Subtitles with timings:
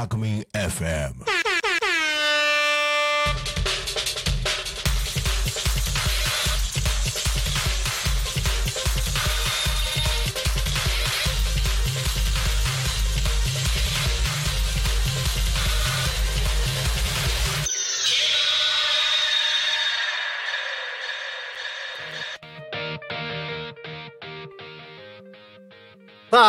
[0.00, 1.39] タクミン FM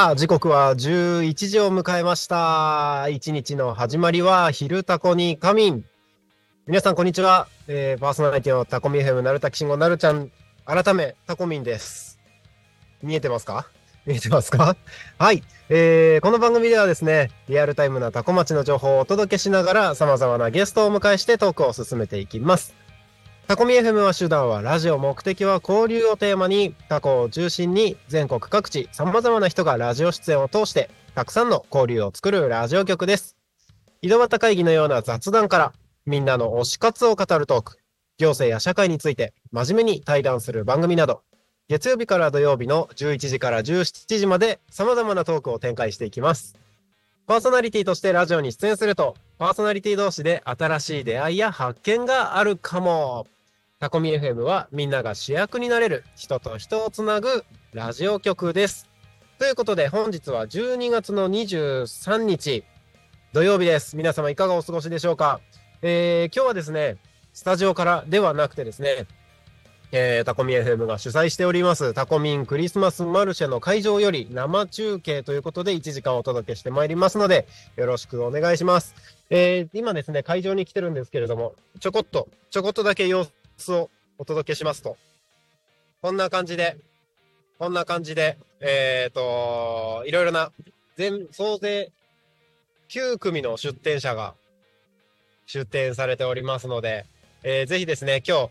[0.02, 3.08] さあ、時刻は11時を迎えました。
[3.10, 5.86] 一日の始まりは、昼タコに仮眠。
[6.66, 7.48] 皆さん、こんにちは。
[7.68, 10.32] えー、パーソナリティのタコミ FM なるたきしんごなるちゃん、
[10.66, 12.20] 改め、タコミンです。
[13.04, 13.68] 見えてますか？
[14.08, 14.76] 見えてますか？
[15.20, 15.44] はい。
[15.70, 22.74] えー、この番組ではですね、リアルタイムなタコ町の情報をお届けしながら、様々なゲストをお迎えしてトークを進めていきます。
[23.52, 33.36] タコミ FM は手段はラジオ、目的は交流をテーマに、タコを中心に全国各地様々な人がラジオ出演を通して、たくさんの交流を作るラジオ局です。
[34.02, 35.74] 井戸端会議のような雑談から、
[36.06, 37.78] みんなの推し活を語るトーク、
[38.20, 41.22] 行政や社会について真面目に対談する番組など、
[41.68, 46.56] 月曜日から土曜日の11時から17時まで様々なトークを展開していきます。
[47.28, 53.28] パーソナリティとしてラジオに出演すると、パーソナリティ同士で新しい出会いや発見があるかも。
[53.82, 57.44] タコミ FM はみんなが主役になれる人と人をつなぐ
[57.74, 58.88] ラジオ局です。
[59.40, 62.64] ということで本日は12月の23日
[63.34, 63.98] 土曜日です。
[63.98, 65.42] 皆様いかがお過ごしでしょうか、
[65.82, 66.98] えー今日はですね、
[67.34, 69.08] スタジオからではなくてですね、
[69.92, 78.94] えータコミ FM が主催しておりますタコミンクリスマスマルシェの会場より生中継ということで1時間お届けしてまいりますのでよろしくお願いします。
[79.32, 84.98] えー今ですね、会場に来てるんですけれども、ちょこっと、ちょこっとだけ様子をお届けしますと、
[86.02, 86.78] こんな感じで、
[87.60, 90.52] こんな感じで、えっ、と、いろいろな、
[90.96, 91.92] 全、総勢
[92.90, 94.34] 9組の出店者が
[95.46, 97.06] 出店されておりますので、
[97.44, 98.50] えーぜひですね、今日、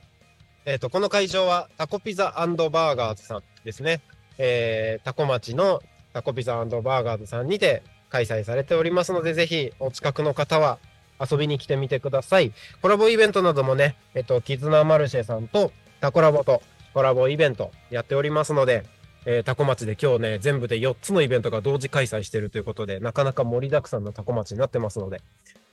[0.64, 4.00] えっ、と、この会場はタコピザバーガーズさんですね。
[4.38, 5.82] えータコ町の
[6.12, 10.78] タコピザバーガーズさんにて開催されておりますので、ぜひお近くの方は
[11.20, 12.52] 遊びに来てみてください。
[12.80, 16.62] コラボイベントなどもね、えっと、キズナマルシェさんとタコラボと
[16.94, 18.84] コラボイベントやっておりますので、
[19.26, 25.20] えータコ町で今日ね、全部で4つのイベントが同時開催してるということで、なかなか盛りだくさんのタコ町になってますので、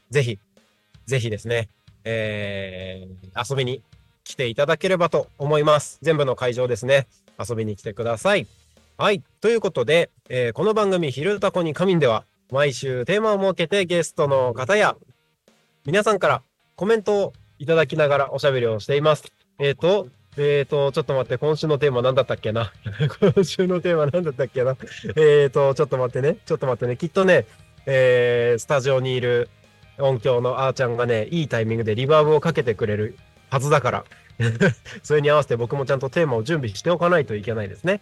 [0.09, 0.40] ぜひ、
[1.06, 1.69] ぜひですね、
[2.03, 3.84] えー遊びに
[4.24, 6.00] 来ていただければと思います。
[6.02, 7.07] 全部の会場ですね、
[7.40, 8.47] 遊びに来てください。
[8.97, 9.24] はい。
[9.41, 14.97] ということで、えーこの番組、昼タコに仮眠では、毎週テーマを設けてゲストの方や、
[15.88, 16.44] 皆さんから
[16.75, 19.24] コメントをいただきながらおしゃべりをしています。
[19.58, 22.74] えっ、と、えっ、と、ちょっと待って、今週のテーマ何だったっけな？
[23.31, 24.75] 今週のテーマ何だったっけな？
[25.16, 27.46] えっ、と、ちょっと待ってね、ちょっと待ってね、きっとね、
[27.86, 29.50] えースタジオにいる
[29.98, 33.18] 音響のあーちゃんがね、いいタイミングでリバーブをかけてくれる
[33.50, 34.06] はずだから、
[35.04, 38.02] それに合わせて僕もちゃんとテーマを準備しておかないといけないですね。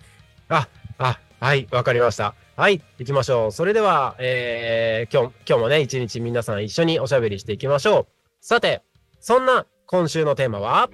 [0.50, 0.68] あ、
[0.98, 2.34] あ、はい、わかりました。
[2.58, 3.52] はい、行きましょう。
[3.52, 8.08] それでは、えー今日、今日もね、一日皆さん一緒におしゃべりしていきましょう。
[8.40, 8.82] さて、
[9.20, 10.90] そんな今週のテーマは、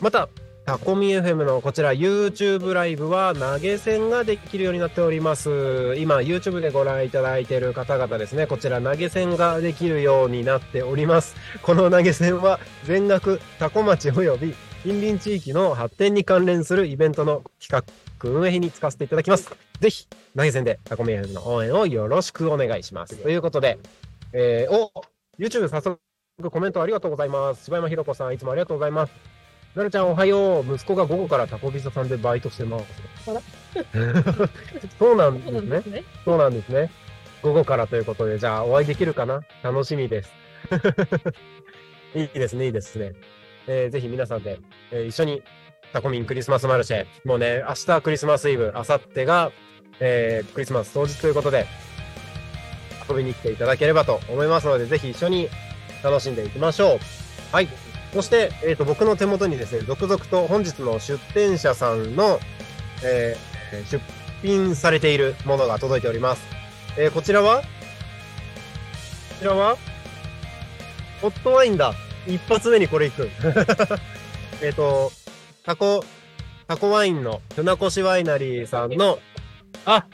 [0.00, 0.28] また、
[0.64, 5.96] タコミ FM のこちら YouTube ライブは投げ銭ができるようになっております。
[5.98, 11.34] 今 YouTube でご覧いただいている方々ですね、こちら投げ銭ができるようになっております。
[11.62, 17.84] この投げ銭は全額タコ町及び近隣地域の発展に関連するイベントの企
[18.22, 19.50] 画、運営費に使わせていただきます。
[19.80, 23.16] ぜひ、投げ銭でタコミ FM の応援をよろしくお願いします。
[23.16, 23.78] ということで、
[24.32, 24.92] えー、お、
[25.38, 25.98] YouTube 早速
[26.50, 27.64] コメントありがとうございます。
[27.64, 29.12] 柴山ひろ子さん、いつもありがとうございます。
[29.74, 30.74] なるちゃん、おはよう。
[30.74, 32.84] 息子が午後からタコビザさんでバイトしてます。
[34.98, 35.86] そうなんそうですねなんです。
[35.90, 36.04] ね。
[36.24, 36.90] そうなんですね。
[37.42, 39.42] 午後からということで、じゃあお会いできるかな？
[39.62, 40.32] 楽しみです。
[42.14, 43.12] いいですね、いいですね。
[43.66, 44.58] えーぜひ皆さんで、
[44.90, 45.42] えー一緒に
[45.92, 47.06] タコミンクリスマスマルシェ。
[47.24, 49.52] もうね、明日クリスマスイブ、明後日が、
[50.00, 51.66] えークリスマス当日ということで、
[53.10, 55.48] 遊びに来ていただければと思いますので、ぜひ一緒に
[56.02, 56.98] 楽しんでいきましょう。
[57.52, 57.68] はい。
[58.14, 62.38] そして、えっ、と、僕の手元にですね、続々と本日の出店者さんの、
[63.04, 63.50] えー
[63.88, 64.00] 出
[64.42, 66.42] 品されているものが届いております。
[66.98, 67.60] えーこちらは？
[67.60, 67.64] こ
[69.38, 69.76] ちらは？
[71.20, 71.94] ホットワインだ。
[72.26, 73.30] 一発目にこれいく。
[74.60, 75.12] えっと、
[75.64, 76.04] タコ、
[76.66, 79.20] タコワインの船越ワイナリーさんの、
[79.84, 80.06] あ、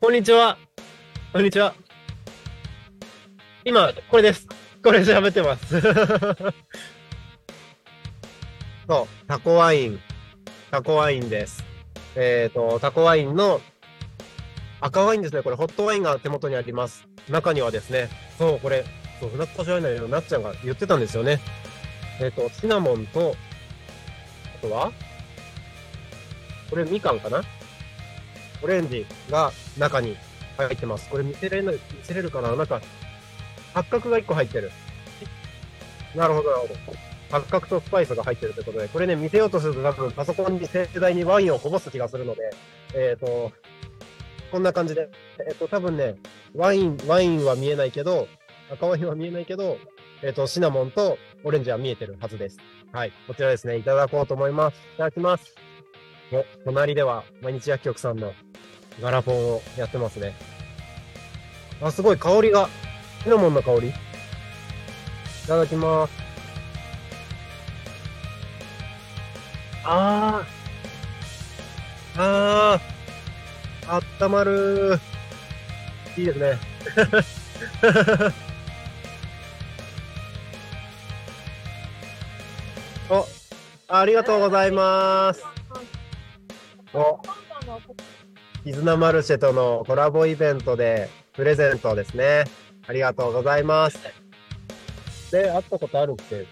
[0.00, 0.58] こんにちは。
[1.32, 1.76] こんにちは。
[3.64, 4.48] 今、これです。
[4.82, 5.78] これ喋ってます。
[8.88, 10.00] そう、タコワイン。
[10.72, 11.62] タコワインです。
[12.16, 13.60] えっ、と、タコワインの
[14.80, 15.42] 赤ワインですね。
[15.42, 17.06] これ、ホットワインが手元にあります。
[17.28, 18.84] 中にはですね、そう、これ、
[19.20, 21.40] そう、船越ワイナリーのなっちゃんが言ってたんですよね。
[22.18, 23.36] えっ、と、シナモンと、
[24.56, 24.90] あとは？
[26.70, 27.44] これ、みかんかな？
[28.62, 30.16] オレンジが中に
[30.66, 31.08] 入ってます。
[31.08, 32.54] これ見せれる、見せれるかな？
[32.54, 32.80] なんか、
[33.74, 34.70] 八角が1個入ってる。
[36.14, 37.10] なるほど、なるほど。
[37.30, 42.50] 八角とスパイスが入ってるということで、これね、見せようとすると多分パソコンに盛大にワインをこぼす気がするので、
[42.94, 43.52] えっ、と、
[44.50, 45.08] こんな感じで、
[45.48, 46.16] えっ、と、多分ね、
[46.54, 48.26] ワイン、ワインは見えないけど、
[48.72, 49.78] 赤ワインは見えないけど、
[50.22, 52.58] えっ、と、シナモンとオレンジは見えてるはずです。
[52.92, 53.12] はい。
[53.28, 54.74] こちらですね、いただこうと思います。
[54.94, 55.54] いただきます。
[56.32, 58.32] お、隣では、毎日薬局さんの
[59.00, 60.34] ガラポンをやってますね。
[61.82, 62.68] あ、すごい、香りが、
[63.22, 63.88] シナモンの香り。
[63.88, 63.92] い
[65.46, 66.12] ただきます。
[69.84, 72.22] あー。
[72.22, 73.92] あー。
[73.92, 75.00] あったまるー。
[76.16, 76.58] いいですね。
[83.10, 83.26] お、
[83.88, 85.44] ありがとうございます。
[86.92, 87.20] お、
[88.64, 92.44] 絆マルシェとのコラボイベントでプレゼントですね。
[92.86, 93.98] ありがとうございます。
[95.30, 96.46] で、会ったことあるって。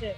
[0.00, 0.16] で、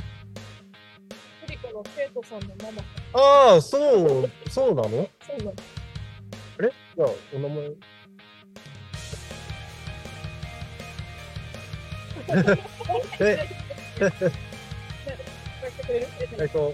[1.41, 2.83] トリコの生徒さんのママ。
[3.21, 4.89] ああ、そう、そうなの？
[4.89, 5.55] そうなの。
[6.59, 6.73] あれ？
[6.97, 7.73] じゃあ、お名前？
[13.21, 13.49] え、
[16.39, 16.73] えっと、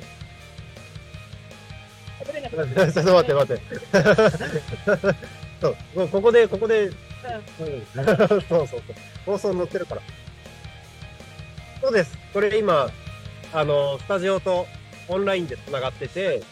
[2.93, 3.63] ちょっと待って待って。
[5.61, 6.95] そう、こここで、ここで、うん、
[7.97, 8.83] そうそうそう。
[9.27, 10.03] 放送載ってるから。
[11.81, 12.19] そうです。
[12.33, 12.91] これ今、
[13.53, 14.67] あの、スタジオと
[15.09, 16.43] オンラインで繋がってて、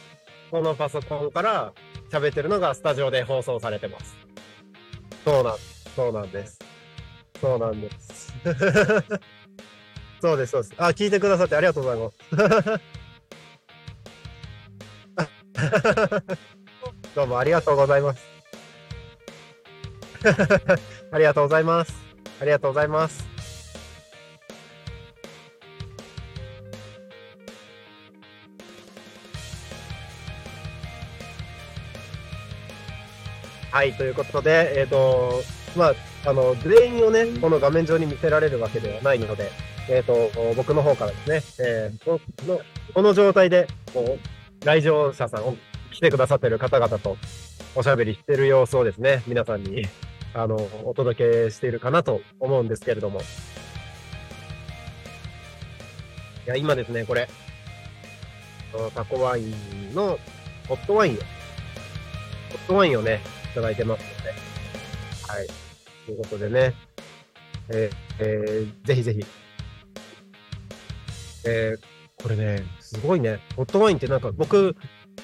[0.50, 1.72] このパソコンから
[2.10, 4.16] 喋ってるのがスタジオで放送されてます。
[5.24, 5.56] そうなん。
[5.94, 6.58] そうなんです。
[7.40, 8.34] そうなんです。
[10.20, 10.74] そうです、そうです。
[10.78, 12.97] あ、聞いてくださってありがとうございます。
[17.14, 18.22] どうもありがとうございます。
[21.10, 21.94] ありがとうございます。
[22.40, 23.26] ありがとうございます。
[33.70, 35.42] はい、ということで、えっ、と、
[35.76, 35.94] まあ、
[36.30, 39.50] あの、全員をね、この画面上に見せられるわけではないので、
[39.88, 42.60] えっ、と、僕の方からですね、えーこの、
[42.94, 45.56] この状態で、こう、来場者さんを
[45.92, 47.16] 来てくださってる方々と
[47.74, 49.84] おしゃべりしてる様子をですね、皆さんに、
[50.34, 53.20] あの、お届けしているかなと思うんですけれども。
[53.20, 53.22] い
[56.46, 57.28] や、今ですね、これ、
[58.94, 60.18] タコワインの、
[60.66, 63.20] ホットワインを、ホットワインをね、
[63.52, 64.30] いただいてますので、
[65.32, 65.46] はい。
[66.06, 66.74] ということでね、
[67.70, 69.26] えーえーぜひぜひ、
[71.46, 73.38] えーこれね、すごいね。
[73.56, 74.76] ホットワインってなんか僕、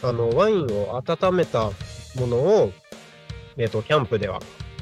[0.03, 1.71] あの、ワインを温めた
[2.17, 2.73] ものを、
[3.57, 4.41] えっ、と、キャンプでは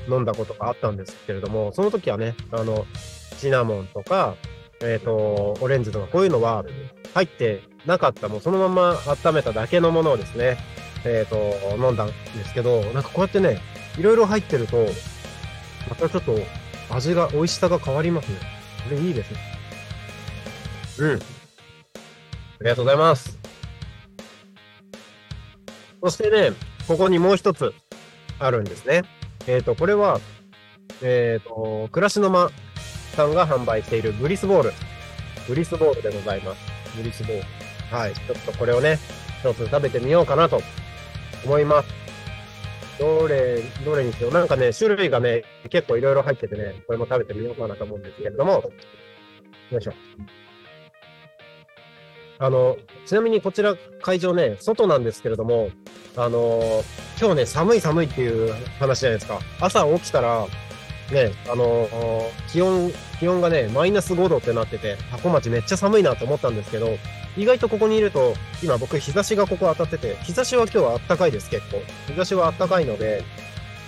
[0.09, 2.87] 飲んだことがあったんですけれども、その時はね、あの、
[3.39, 4.37] シナモンとか、
[4.83, 6.65] えっ、と、オレンジとかこういうのは
[7.15, 10.59] 入ってなかった、もうそのまま温めただけのものをですね、
[11.05, 11.37] えっ、と、
[11.77, 12.13] 飲んだんで
[12.45, 13.61] すけど、なんかこうやってね、
[13.99, 14.87] いろいろ入ってると、
[15.89, 16.39] またちょっと
[16.91, 18.39] 味が、美味しさが変わりますね。
[18.85, 19.39] これいいですね。
[20.99, 21.42] うん。
[22.63, 23.39] りがとうございます。
[26.03, 26.53] そしてね、
[26.89, 27.73] ここにもう一つ
[28.39, 29.03] あるんですね。
[29.47, 30.21] えっ、と、これは、
[31.03, 32.51] えっ、と、暮らしの間
[33.15, 34.73] さんが販売しているブリスボール。
[35.47, 36.61] ブリスボールでございます。
[36.97, 37.43] ブリスボール。
[37.97, 38.15] はい。
[38.15, 38.99] ちょっとこれをね、
[39.41, 40.61] 一つ食べてみようかなと
[41.45, 41.89] 思います。
[42.99, 44.33] どれ、どれにしよう。
[44.33, 48.63] なんかね、種類がね、結構いろいろ入っててね、これも食べてみようかなと思うんですけれども、
[49.71, 49.93] よいしょ。
[52.43, 55.71] あの、ちなみにこちら会場ね、外なんですけれども、
[56.17, 56.83] あの、
[57.21, 59.39] 今日ね、寒い寒いっていう話じゃないですか。
[59.61, 60.45] 朝起きたら、
[61.13, 61.89] ね、あの、
[62.49, 66.99] 気温、気温がね、マイナス5度ってなってて、箱町めっちゃ寒いなと思ったんですけど、
[67.37, 71.81] 意外とここにいると、今僕日差しがここ当たってて、日差しは今日は暖かいです、結構。
[72.09, 73.23] 日差しは暖かいので、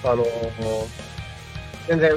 [0.05, 0.25] あの、
[1.89, 2.13] 全然、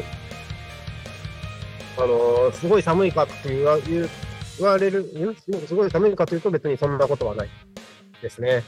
[1.97, 4.09] あの、すごい寒いかって言わ言う
[4.57, 5.35] 言われる、ん？
[5.65, 7.49] すごい寒いかというと別にそんなことはない
[8.21, 8.63] ですね。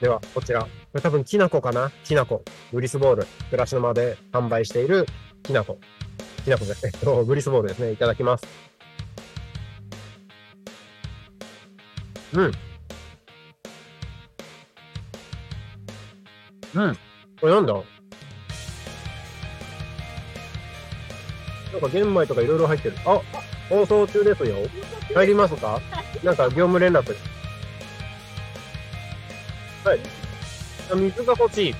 [0.00, 0.62] では、こちら。
[0.62, 1.92] これ多分きなこかな？
[2.04, 2.42] きなこ。
[2.72, 3.26] ブリスボール。
[3.50, 5.06] 暮らしの間で販売している
[5.42, 5.78] きなこ。
[6.44, 6.92] きなこですね。
[6.94, 7.92] えっと、ブリスボールですね。
[7.92, 8.46] いただきます。
[12.32, 12.52] うん。
[16.82, 16.96] うん。
[17.40, 17.74] これなんだ？
[17.74, 17.80] な
[21.78, 22.96] んか玄米とかいろいろ入ってる。
[23.04, 23.20] あ、
[23.70, 24.56] 放送中ですよ。
[25.14, 25.80] 入りますか？
[26.22, 27.16] なんか業務連絡。
[29.84, 30.00] はい。
[30.94, 31.74] 水が欲しい。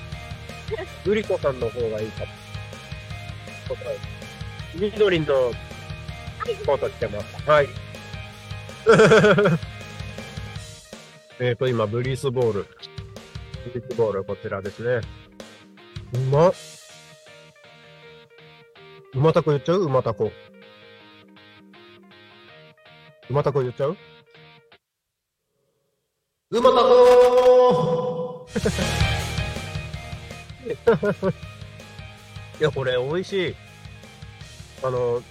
[1.05, 2.23] グリコさんの方がいいか。
[4.73, 5.25] 緑の
[6.65, 7.49] コート着てます。
[7.49, 7.67] はい。
[11.39, 12.65] えっと、今、ブリースボール。
[13.73, 15.01] ブリースボール、こちらですね。
[16.13, 16.53] うまっ。
[19.13, 19.81] うまたこ言っちゃう？
[19.81, 20.31] うまたこ。
[23.31, 23.95] うまたこ言っちゃう？
[26.51, 28.59] うまたこー
[32.59, 33.55] いや、これ美味しい。
[34.83, 35.23] あの、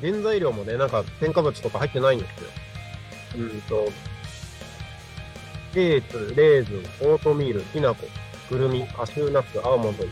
[0.00, 2.50] 原材料もね、なんか添加物とか入ってないんですよ。
[3.36, 3.90] うんと、
[5.74, 6.72] デーツ、レーズ
[7.04, 8.06] ン、オートミール、きな粉、
[8.48, 10.10] くるみ、カシューナッツ、アーモンド、な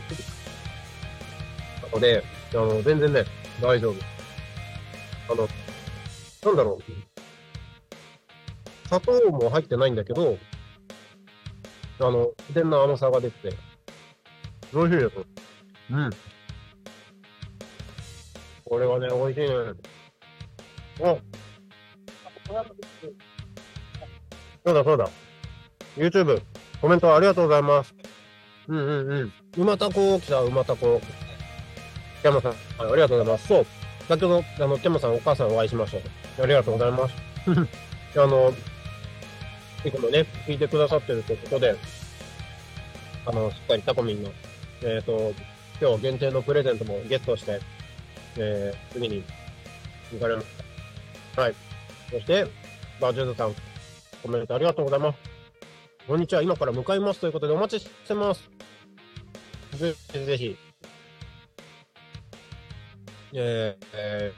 [1.93, 2.21] ので、
[2.51, 3.23] あの、全然ね、
[3.61, 3.95] 大丈夫。
[5.31, 5.47] あの、
[6.47, 6.83] なんだろう。
[8.87, 10.37] 砂糖も入ってないんだけど、
[11.99, 13.57] あの、自然な甘さが出てて、
[14.73, 15.15] 美味しいです。
[15.91, 16.09] うん。
[18.63, 19.55] これはね、美味しいね。
[21.03, 21.17] あ、
[24.65, 25.09] そうだそうだ。
[25.97, 26.41] YouTube、
[26.81, 27.93] コメントありがとうございます。
[28.67, 29.33] うんうんうん。
[29.57, 31.01] うまたこ来た、うまたこ。
[32.21, 33.47] キャマさん、はいありがとうございます。
[33.47, 33.65] そう。
[34.07, 36.26] 先ほど、あの、キャマさん、お母さんお会いしました。
[36.39, 37.15] ありがとうございます。
[38.19, 38.53] あの、
[39.83, 41.75] いつもね、聞いてくださってるということで、
[43.25, 44.31] あの、しっかりタコミンの、
[44.83, 45.33] えっ、と、
[45.81, 47.59] 今日限定のプレゼントもゲットして、
[48.37, 49.23] えー、次に
[50.11, 50.47] 行かれまし
[51.35, 51.41] た。
[51.41, 51.55] はい。
[52.11, 52.45] そして、
[53.01, 53.55] バージューズさん、
[54.21, 55.19] コメントありがとうございます。
[56.07, 56.41] こんにちは。
[56.41, 58.49] 今から向かいますということでお待ちしてます。
[59.75, 60.57] ぜひぜひ。
[63.33, 64.33] えー、え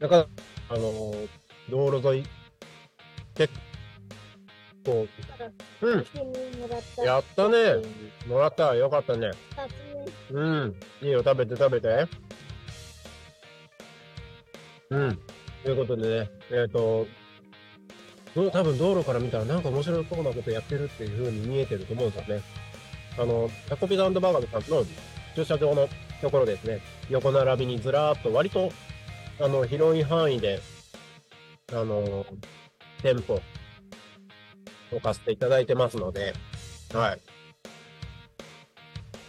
[0.00, 0.28] ー、なんか、
[0.74, 1.28] あのー
[1.70, 2.26] 道路沿い、
[3.34, 3.54] 結
[4.84, 5.08] 構、
[5.80, 6.04] うん。
[7.02, 7.56] やったね。
[8.26, 8.74] もらった。
[8.74, 9.30] よかったね。
[10.30, 10.74] うん。
[11.00, 12.06] いいよ、食べて食べて。
[14.90, 15.18] うん。
[15.62, 17.06] ということでね、えっ、と、
[18.34, 22.42] どう多分道路から見たらなんか面白そうなことやってるっていう風に見えてると思うんですよね。
[23.16, 24.84] あの、タコピザバーガーさんの
[25.34, 25.88] 駐車場の
[26.20, 28.70] ところですね、横並びにずらーっと割と、
[29.40, 30.60] あの、広い範囲で、
[31.72, 32.24] あの、
[33.02, 33.40] 店舗、
[34.92, 36.34] 置かせていただいてますので、
[36.92, 37.20] はい。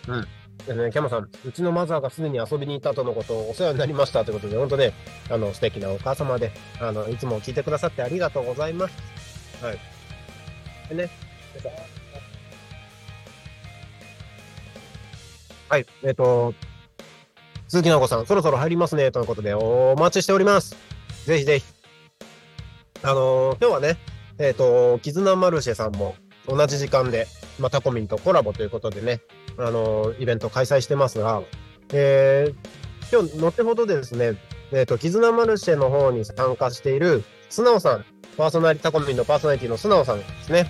[0.07, 0.21] うん。
[0.65, 4.93] ですね、キャマさん、うちのマザーがすでに遊びに行ったとのことをお世話になりましたということで、本当ね、
[5.29, 9.63] あの、素敵なお母様で、あの、いつも聞いてくださってありがとうございます。
[9.63, 9.79] はい。
[10.89, 11.09] でね、
[15.67, 16.53] はい、えっ、と、
[17.67, 20.75] 鈴木直子さん、そろそろ入りますね、ということで、お待ちしております。
[21.25, 21.65] ぜひぜひ。
[23.01, 23.97] あのー今日はね、
[24.37, 26.15] えっ、と、絆マルシェさんも
[26.47, 27.27] 同じ時間で、
[27.59, 29.21] まあ、タコミンとコラボということでね、
[29.57, 31.41] あのーイベント開催してますが、
[31.91, 32.55] えー
[33.11, 34.35] 今日、後ほどですね、
[34.71, 38.05] えっ、と、絆マルシェの方に参加している、素直さん、
[38.37, 40.69] パーソナリティ、タコミンのパーソナリティの素直さんですね、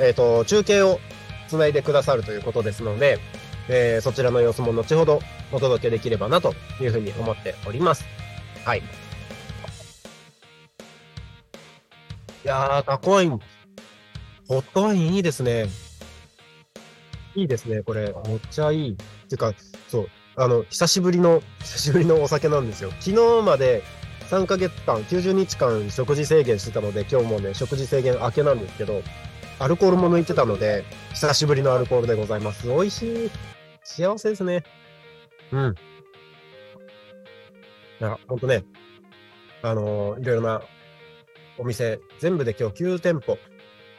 [0.00, 0.98] えっ、と、中継を
[1.46, 3.20] つないでくださるということですので、
[3.68, 5.20] えーそちらの様子も後ほど
[5.52, 8.04] お届けできればなというふうに思っております。
[8.64, 8.78] はい。
[8.78, 8.82] い
[12.44, 13.38] やー、タコワイン。
[14.48, 15.66] ホットワインいいですね。
[17.34, 18.12] いいですね、これ。
[18.26, 18.96] めっちゃいい。
[19.28, 19.54] てか、
[19.88, 22.90] そう、あの、久しぶりの、久しぶりのお酒なんですよ。
[23.00, 23.82] 昨日まで
[24.28, 29.02] 3ヶ月間、90日間食事制限してたので、今日もね、食事制限明けなんですけど、
[29.58, 32.66] アルコールも抜いてたので、久しぶりのアルコールでございます。
[32.66, 33.30] 美味しい。
[33.84, 34.64] 幸せですね。
[35.52, 35.74] うん。
[38.00, 38.64] いや、ほんとね、
[39.62, 40.62] あのーいろいろな
[41.58, 43.38] お店、全部で今日9店舗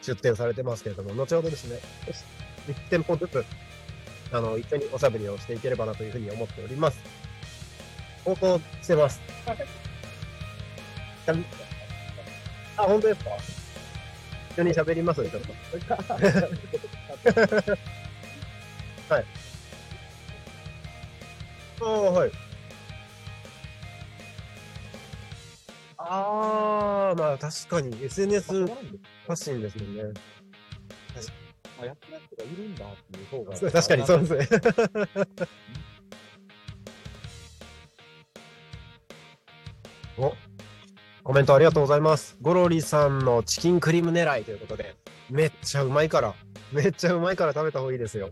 [0.02, 1.80] 出店されてますけれども、後ほどですね、
[2.68, 3.46] 1店舗ずつ、
[4.32, 7.00] あの、一緒におしゃべりをしていければなというふうに思っております。
[8.26, 9.22] 投稿してます。
[12.78, 13.32] あ、本当ですか？
[14.52, 15.54] 一緒に喋りますちょっと。
[19.14, 19.26] はい。
[21.84, 22.32] ああ、はい。
[25.98, 28.68] ああ、まあ確かに SNS
[29.28, 30.04] 発信ですもんね。
[31.82, 33.56] あ、やってるやつがいるんだっていう方が。
[33.56, 34.48] そう確かにそうですね。
[40.18, 40.34] お、
[41.24, 42.38] コメントありがとうございます。
[42.42, 44.96] ゴロリさんのチキンクリーム狙いということで、
[45.30, 46.36] めっちゃうまいから、
[46.72, 48.30] めっちゃうまいから食べた方がいいですよ。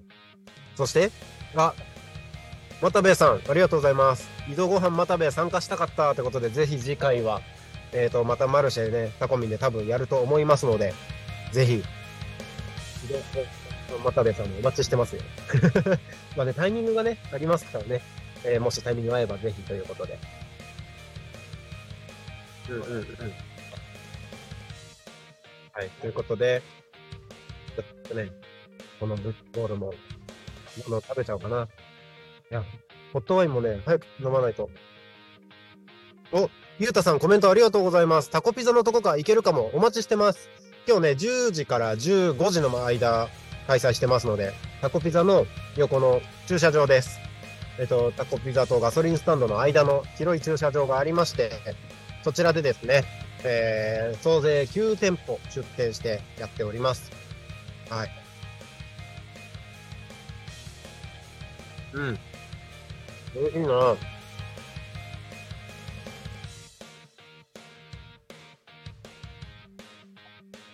[0.75, 1.12] そして、
[1.55, 1.74] あ、
[2.81, 4.27] 又部さん、ありがとうございます。
[4.50, 7.41] 移動ご飯又部参加したかったということで、ぜひ次回は、
[7.93, 10.95] えっ、と、またマルシェね、タコミンで多分やると思いますので、
[11.51, 13.17] ぜひ、移動
[13.91, 15.21] ご飯又部さんもお待ちしてますよ。
[16.35, 18.01] まあね、タイミングがね、ありますからね、
[18.43, 20.17] えーもしタイミングが合えばぜひということで。
[22.69, 23.05] うんうんうん。
[25.73, 26.63] はい、ということで、
[27.75, 28.31] ちょっとね、
[29.00, 31.67] このブックボールも、もの食べちゃおうかな。
[32.51, 32.65] いや、
[33.13, 34.70] ホットワインもね、早く飲まないと。
[36.34, 38.29] お、ゆうたさんコメントありがとうございます。
[38.29, 39.72] タコピザのとこか行けるかも。
[39.74, 40.49] お待ちしてます。
[40.86, 43.30] 今日ね、10時から15時の間、
[43.67, 45.45] 開催してますので、タコピザの
[45.78, 47.21] 横の駐車場です。
[47.80, 51.52] えっと、タコピザとガソリンスタンドの間の広い駐車場がありまして、
[52.21, 53.06] そちらでですね、
[53.45, 57.12] えー、総勢9店舗出店してやっております。
[57.89, 58.10] はい。
[61.93, 62.19] うん。
[63.34, 63.96] 美味しいな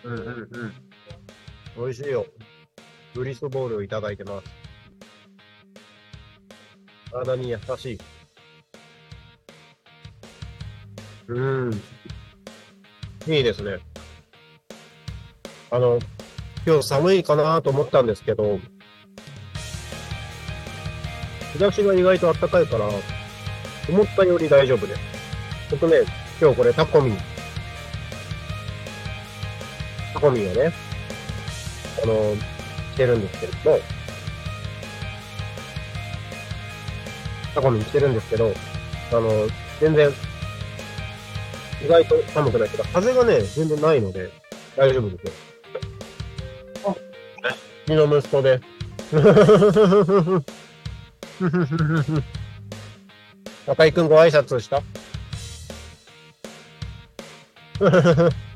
[0.03, 0.73] うんうんうん。
[1.75, 2.25] 美味しいよ。
[3.13, 4.47] ブリスボールをいただいてます。
[7.11, 7.99] 体に優しい。
[11.27, 11.73] うん。
[13.27, 13.79] いいですね。
[15.69, 15.99] あの、
[16.65, 18.59] 今日寒いかなと思ったんですけど、
[21.57, 22.87] 日差しが意外と暖かいから、
[23.89, 25.01] 思ったより大丈夫です。
[25.71, 26.03] 僕ね、
[26.39, 27.17] 今日これタコミン。
[30.13, 30.71] タコミンをね、
[32.03, 32.35] あの、
[32.93, 33.79] してるんですけれども、
[37.55, 38.53] タコミンしてるんですけど、
[39.11, 39.47] あの、
[39.79, 40.11] 全然、
[41.83, 44.29] 意外と寒くないけど、風がね、全然ないので、
[44.75, 45.33] 大丈夫ですよ。
[46.85, 46.95] あ、う
[47.87, 48.61] ちの息子で。
[53.67, 54.81] 中井くんご挨拶した？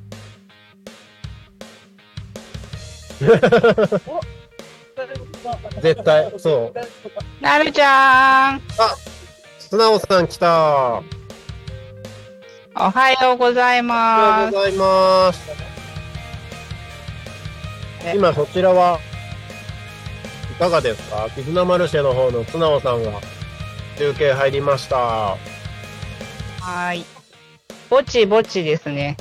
[5.82, 7.44] 絶対、そう。
[7.44, 8.62] なるちゃん、
[9.60, 11.02] 素直さん来た。
[12.74, 14.54] おはようございおはます。
[14.56, 15.42] ようございます。
[18.04, 19.11] え今そちらはい
[20.62, 21.28] かがですか？
[21.36, 23.12] 絆マルシェの方の素直さんが
[23.98, 24.96] 中継入りました。
[24.96, 27.06] はーい。
[27.90, 29.18] ぼちぼちですね。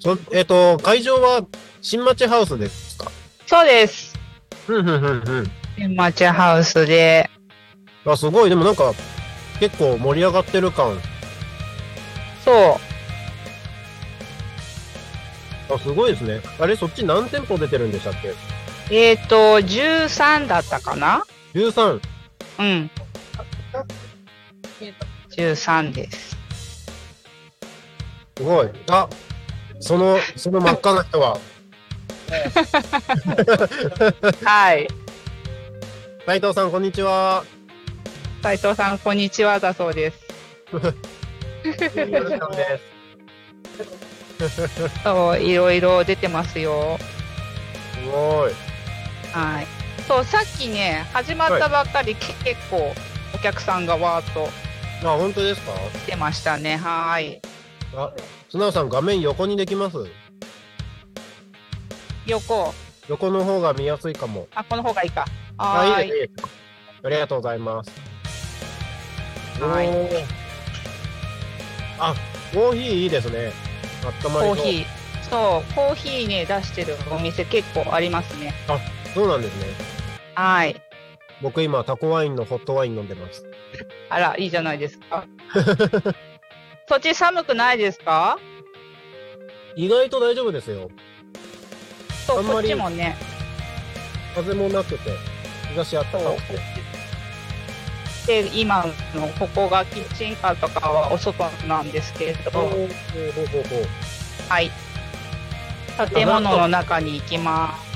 [0.00, 1.44] そえっ、と、会場は
[1.82, 3.12] 新町ハウスですか？
[3.46, 4.18] そうです。
[4.66, 5.50] ふんふんふんふん。
[5.76, 7.28] 天町ハウスで。
[8.06, 8.50] あ、すごい。
[8.50, 8.94] でもなんか、
[9.60, 10.98] 結構盛り上がってる感。
[12.44, 12.80] そ
[15.70, 15.74] う。
[15.74, 16.40] あ、すごいですね。
[16.58, 18.32] あれ、そっち何店舗出てるんでしたっけ？
[18.94, 21.24] えっ、ー、と、13だったかな
[21.54, 21.98] ?13。
[22.58, 22.90] うん。
[25.34, 26.36] 13です。
[28.36, 28.68] すごい。
[28.90, 29.08] あ、
[29.80, 31.40] その、その真っ赤な人は、
[34.44, 34.86] はい。
[36.26, 37.44] 斉藤さん、こんにちは。
[38.42, 40.18] 斉藤さん、こんにちはだそうです。
[45.02, 46.98] そう、いろいろ出てますよ。
[47.94, 48.71] すごい。
[49.32, 49.66] はい。
[50.06, 52.94] そう、さっきね、始まったばっかり、け結構、
[53.34, 54.48] お客さんがわーっと
[55.04, 55.72] あ、本当ですか？
[56.06, 56.76] 来てましたね。
[56.76, 57.40] はーい。
[57.96, 58.12] あ、
[58.50, 59.96] 素直さん、画面横にできます？
[62.26, 62.74] 横。
[63.08, 64.46] 横の方が見やすいかも。
[64.54, 65.24] あ、この方がいいか。
[65.58, 66.08] あ、はいーい。
[66.08, 66.48] いです、いいです。
[67.04, 67.90] ありがとうございます。
[69.60, 70.24] はいおー
[71.98, 72.14] あ、
[72.52, 73.52] コーヒーいいですね。
[74.04, 74.86] あったまりそうコーヒー。
[75.30, 78.54] そう、コーヒーね、出してるお店結構ありますね。
[79.14, 79.66] そうなんですね。
[80.34, 80.76] はい。
[81.42, 83.44] 僕今、タコワインのホットワイン飲んでます。
[84.08, 85.24] あら、いいじゃないですか。
[86.88, 88.38] そっち寒くないですか？
[89.76, 90.90] 意外と大丈夫ですよ。
[92.26, 93.16] そう、こっちもね。
[94.34, 95.10] 風もなくて、
[95.70, 96.42] 日差しあったかく
[98.26, 98.42] て。
[98.42, 103.86] で、今のここがキッチンカーとかはお外なんですけれど、ほうほうほうほう
[104.48, 104.70] はい。
[106.14, 107.91] 建物の中に行きます。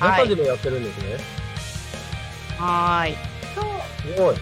[0.00, 0.28] はい。
[0.28, 1.16] 中でもやってるんですね。
[2.58, 3.16] はーい。
[4.14, 4.36] すごい。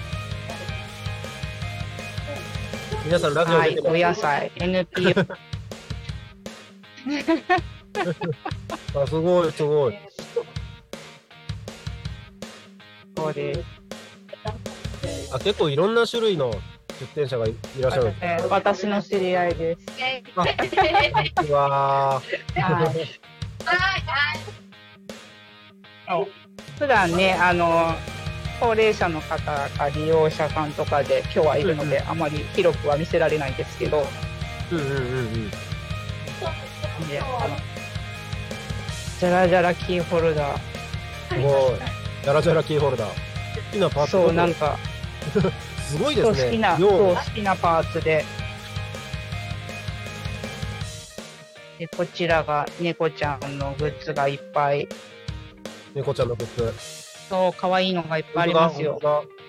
[3.04, 3.74] 皆さんラジオはい。
[3.74, 3.96] 出てます？
[3.96, 5.26] お野菜、NPO。
[9.02, 9.98] あ、すごい、すごい。
[13.16, 13.60] そうです。
[15.32, 16.50] あ、結構いろんな種類の
[17.00, 19.80] 出店者がいいらっしゃるえー私の知り合いです。
[21.48, 22.96] うわーはい。
[26.78, 27.94] 普段ね、あの、
[28.60, 34.06] 高齢者の方が利用者さんとかで今日はいるので、あまり広くは見せられないんですけど、
[34.72, 34.96] うんうんうんう
[35.46, 35.50] ん。
[37.08, 37.56] であの
[39.20, 40.58] じゃらじゃらキーホルダー。
[41.28, 41.78] すごい。
[42.22, 43.08] ジャラジャラキーホルダー。
[43.10, 43.14] 好
[43.72, 44.78] きなパーツそう、なんか、
[45.86, 46.34] すごいですね。
[46.36, 48.24] そう好きな、量そう好きなパーツで。
[51.78, 54.88] で、こちらが猫ちゃんのグッズがいっぱい。
[55.98, 56.72] 猫ちゃんのグッズ。
[57.28, 59.00] そう、可愛いのがいっぱいありますよ。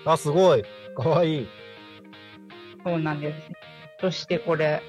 [0.03, 0.63] あ、すごい。
[0.97, 1.47] かわいい。
[2.83, 3.38] そうなんです。
[4.01, 4.81] そしてこれ、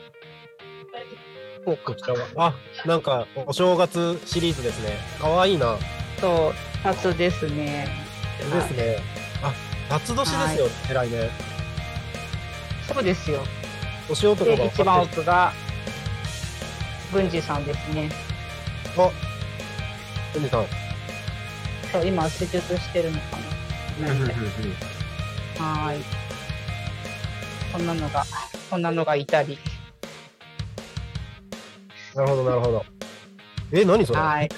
[1.85, 2.21] こちらは。
[2.37, 4.97] あ、なんか、お正月シリーズですね。
[5.21, 5.77] かわいいな。
[6.19, 7.89] そう、タツですね。
[8.39, 8.97] ですね。
[9.43, 9.53] あ、
[9.91, 11.31] 辰年ですよ、偉いね。
[12.91, 13.41] そうですよ。
[14.09, 15.53] 年男がで、一番奥が、
[17.13, 18.09] 郡司さんですね。
[18.97, 19.11] あ、
[20.33, 20.90] ふみさん。
[21.93, 23.25] そう、今、施術してるのか
[24.01, 24.09] な。
[24.09, 26.05] なんではーい。
[27.73, 28.25] こんなのが、
[28.71, 29.59] こんなのがいたり。
[32.15, 32.85] なるほど、なるほど。
[33.73, 34.21] え、何それ？
[34.21, 34.49] はい。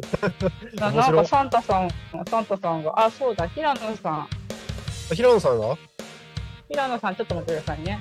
[0.76, 1.90] ななんかサンタさん、
[2.30, 4.28] サンタさんが、あ、そうだ、平野さん。
[5.14, 5.76] 平野さんが？
[6.68, 8.00] 平野さん、ちょっと待ってくださいね。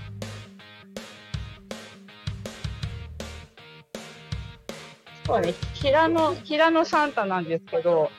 [5.25, 8.09] そうね、平野、平野サンタなんですけど、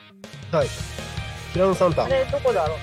[0.51, 0.67] はい。
[1.53, 2.07] 平野サンタあ。
[2.07, 2.75] れどこだろ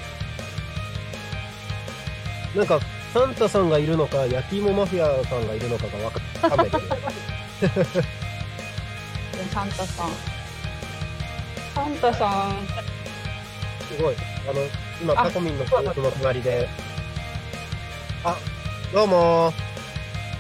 [2.54, 2.58] う？
[2.58, 2.80] なんか、
[3.12, 6.20] サンタさんがいるのか、焼き芋マフィアさんがいるのかがわか
[6.54, 6.80] んないけど。
[9.52, 10.10] サンタさん。
[11.74, 12.52] サンタさん、
[13.94, 14.14] すごい。
[14.48, 14.60] あの、
[15.02, 16.68] 今、あタコミンのブースの隣で。
[18.24, 18.36] あ、
[18.92, 19.52] どうも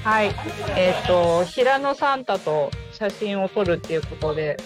[0.02, 0.34] はい。
[0.76, 4.56] えっ、と、平野サンタと写真を撮るっていうことで、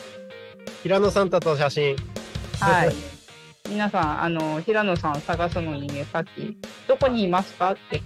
[0.82, 1.96] 平野サンタと写真。
[2.60, 2.94] はい。
[3.68, 6.56] 皆さん、あの、平野さん探すのにね、さっき、
[6.88, 7.72] どこにいますか？
[7.72, 8.02] って、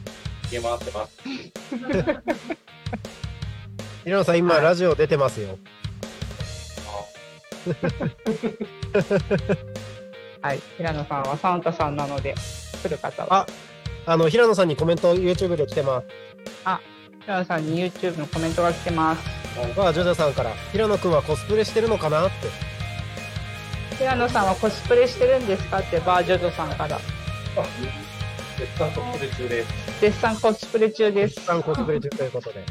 [0.50, 1.16] 出回ってます。
[4.04, 5.58] 平野さん、今、ラジオ出てますよ。
[10.42, 10.60] はい。
[10.76, 12.34] 平野さんはサンタさんなので、
[12.82, 13.46] 来る方は。
[14.06, 16.06] ああの、平野さんにコメント YouTube で来てます。
[17.24, 19.22] 平野さんに YouTube のコメントが来てます。
[19.78, 22.73] あ、ジョジョさんから、平野くんはコスプレしてるのかなって。
[23.98, 26.98] 平野さんはコスプレしてるんですかって、バージョジョさんから。
[28.56, 29.94] 絶賛コスプレ中です。
[30.00, 31.40] 絶賛コスプレ中です。
[31.44, 32.64] さんコスプレ中ということで。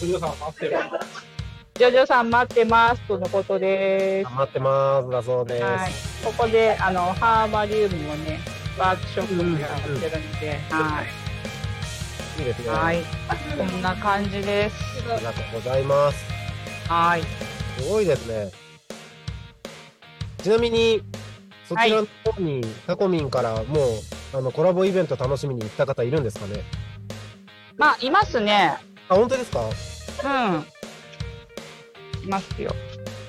[0.00, 0.76] 藤田さん待ってる。
[1.74, 4.30] ジョジョさん待ってますとのことです。
[4.30, 5.10] 待ってます。
[5.10, 5.62] だそうです。
[5.64, 5.92] はい。
[6.24, 8.40] ここで、あの、ハーバリウムもね、
[8.78, 10.08] ワークショップもやってるんで、
[10.70, 11.06] はい。
[12.40, 12.68] いいですね。
[12.70, 13.02] はい。
[13.56, 14.76] こんな感じです。
[15.10, 16.24] ありがとうございます。
[16.88, 17.22] はい。
[17.78, 18.50] すごいですね。
[20.42, 21.02] ちなみに、
[21.68, 26.64] そちらの方に、タコミンからもう、あの、コラボイベント楽しみに行った方いるんですかね？
[27.76, 28.74] まあ、いますね。
[29.08, 29.60] あ、本当ですか？
[30.24, 32.24] うん。
[32.24, 32.74] いますよ。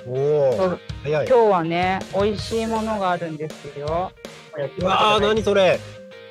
[0.06, 1.28] おお早い。
[1.28, 4.12] 今日はね、美味しいものがあるんですよ。
[4.80, 5.80] うわー、何それ？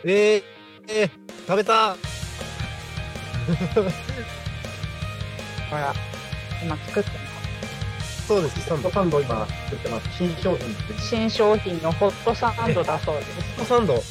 [0.04, 0.42] えー、
[0.88, 1.10] えー、
[1.46, 1.94] 食べた
[5.70, 5.92] ほら、
[6.62, 7.21] 今作ってま
[8.32, 8.88] そうです、サンド。
[8.88, 10.08] ホサンド今作ってます。
[10.16, 10.74] 新商品。
[10.98, 13.38] 新商品のホットサンドだそうです。
[13.40, 14.02] ットサンド。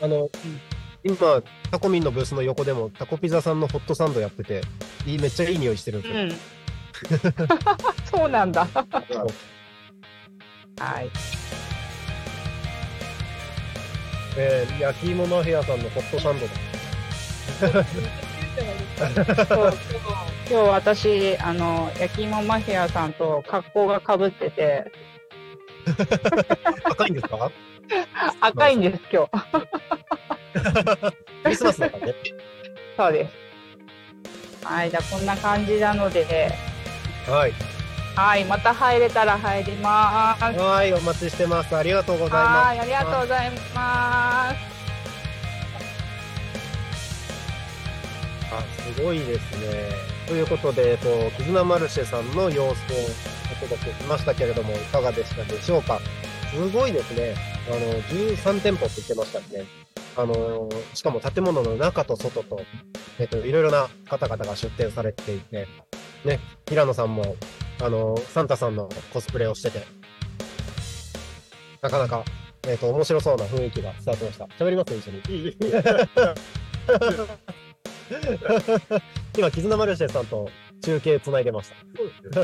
[0.00, 0.30] あの、
[1.02, 1.42] 今、
[1.72, 4.60] タコミンのブースの横でも、タコピザさんのホットサンドやってて、
[5.06, 6.20] いいめっちゃいい匂いしてるんですよ。
[6.22, 6.30] うん。
[8.06, 8.64] そうなんだ。
[8.64, 8.70] は
[11.00, 11.10] い。
[14.36, 16.52] えー焼き芋マフィアさんのホットサンドだ。
[19.46, 19.72] そう
[20.50, 24.90] 今日私、あの、焼き芋マフィアさんと格好がかぶってて、
[26.84, 27.50] 赤いんですか？
[28.40, 29.30] 赤いんです、今日。
[31.44, 32.14] クリスマスだからね。
[32.96, 33.28] そうで
[34.62, 34.66] す。
[34.66, 36.52] はい、じゃあこんな感じなので、
[37.28, 37.52] はい。
[38.16, 40.42] はい、また入れたら入ります。
[40.58, 41.76] はい、お待ちしてます。
[41.76, 42.66] ありがとうございます。
[42.68, 44.56] はい、ありがとうございます。
[48.50, 48.62] あ、
[48.94, 50.17] すごいですね。
[50.28, 52.72] ということで、えっと、絆マルシェさんの様子を
[53.50, 55.98] お届けしましたけれども、いかがでしたでしょうか？
[56.52, 57.34] すごいですね。
[57.66, 57.78] あの、
[58.34, 59.64] 13店舗って言ってましたね。
[60.16, 62.60] あの、しかも建物の中と外と、
[63.18, 65.66] えっと、いろいろな方々が出店されていて、
[66.24, 67.36] ね、平野さんも、
[67.80, 69.86] あの、サンタさんのコスプレをしてて、
[71.80, 72.22] なかなか、
[72.66, 74.44] えっと、面白そうな雰囲気が伝わってました。
[74.62, 74.94] 喋ります？
[74.94, 75.56] 一緒に。
[79.36, 80.48] 今、絆マルシェさんと
[80.82, 82.40] 中継つないでました。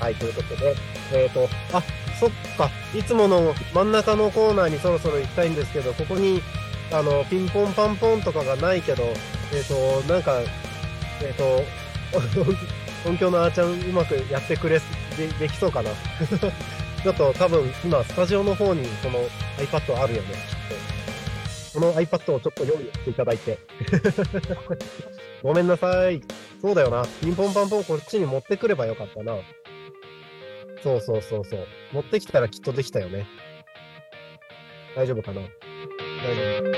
[0.00, 0.76] はい、ということで、
[1.12, 1.82] えっ、と、あ、
[2.18, 6.42] そっか、いつもの真ん中のコーナーにそろそろ行きたいんですけど、ここに、
[6.92, 9.02] あの、ピンポンパンポンとかがないけど、
[9.52, 10.40] えっ、と、なんか、
[11.20, 11.64] えっ、と、
[13.08, 14.80] 音響のあーちゃんうまくやってくれ、
[15.16, 15.90] で、できそうかな。
[17.02, 19.18] ちょっと多分今、スタジオの方にこの
[19.58, 20.57] iPad あるよね。
[21.78, 23.56] この iPad をちょっと用意していただいて。
[25.44, 26.20] ごめんなさい。
[26.60, 27.04] そうだよな。
[27.20, 29.36] ピンポンパンポンこっちに持ってくればよかったな。
[30.82, 31.66] そうそうそうそう。
[31.92, 33.28] 持ってきたらきっとできたよね。
[34.96, 35.40] 大丈夫かな？
[35.40, 35.46] 大
[36.34, 36.72] 丈夫。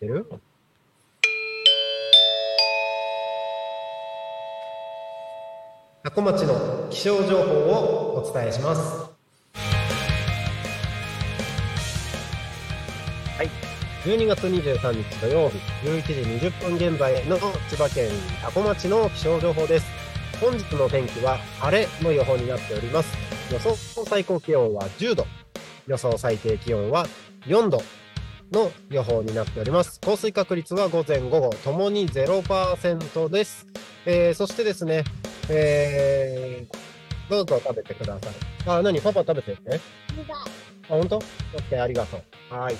[0.00, 0.26] 出る？
[6.04, 9.07] 多古町の気象情報をお伝えします。
[14.04, 16.12] 12月23日土曜日、11時
[16.46, 17.36] 20分現在の
[17.68, 18.08] 千葉県
[18.42, 19.86] 多古町の気象情報です。
[20.40, 23.12] 本日の天気は晴れの予報になっております。
[23.52, 23.74] 予想
[24.06, 25.26] 最高気温は10度、
[25.88, 27.08] 予想最低気温は
[27.46, 27.82] 4度
[28.52, 30.00] の予報になっております。
[30.00, 33.66] 降水確率は午前午後ともに0%です。
[34.06, 35.02] えー、そしてですね、
[35.50, 38.32] えー、どうぞ食べてください。
[38.64, 39.00] あ、何？
[39.00, 39.80] パパ食べてるね。
[40.30, 40.44] あ、
[40.88, 41.16] 本当？
[41.16, 41.24] オッ
[41.68, 42.54] ケー、ありがとう。
[42.54, 42.76] はい。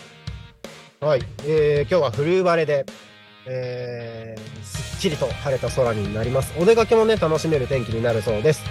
[1.00, 1.22] はい。
[1.44, 2.84] えー、今日は冬晴れで、
[3.46, 6.52] えー、すっきりと晴れた空になります。
[6.58, 8.64] お出かけもね、楽しめる天気になるそうです。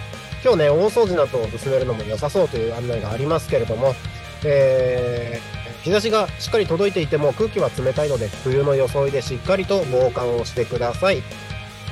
[0.44, 3.96] 今日ね、大掃除などを進めるのも良さそうという案内がありますけれども、
[4.44, 11.24] えー、日差しがしっかり届いていても空気は冷たいので、冬の装いでしっかりと防寒をしてください。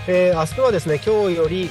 [0.10, 1.70] えー、明日はですね、今日より、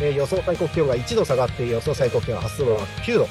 [0.00, 3.28] えー予想最高気温が1度下がって予想最高気温は明日は9度。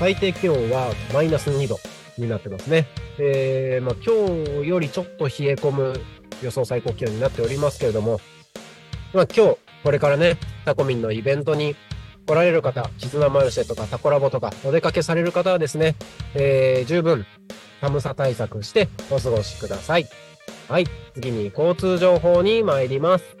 [0.00, 1.78] 最低気温はマイナス2度
[2.18, 2.86] になってますね。
[3.18, 6.00] えーまあ、今日よりちょっと冷え込む
[6.42, 8.20] 予想最高気温になっておりますけれども、
[9.14, 11.76] まあ、今日、これからね、タコミンのイベントに
[12.26, 15.94] 来られる方、絆マルシェとかタコラボとかお出かけされる方はですね、
[16.34, 17.24] えー十分
[17.80, 20.06] 寒さ対策してお過ごしください。
[20.68, 23.36] はい、次に交通情報に参ります。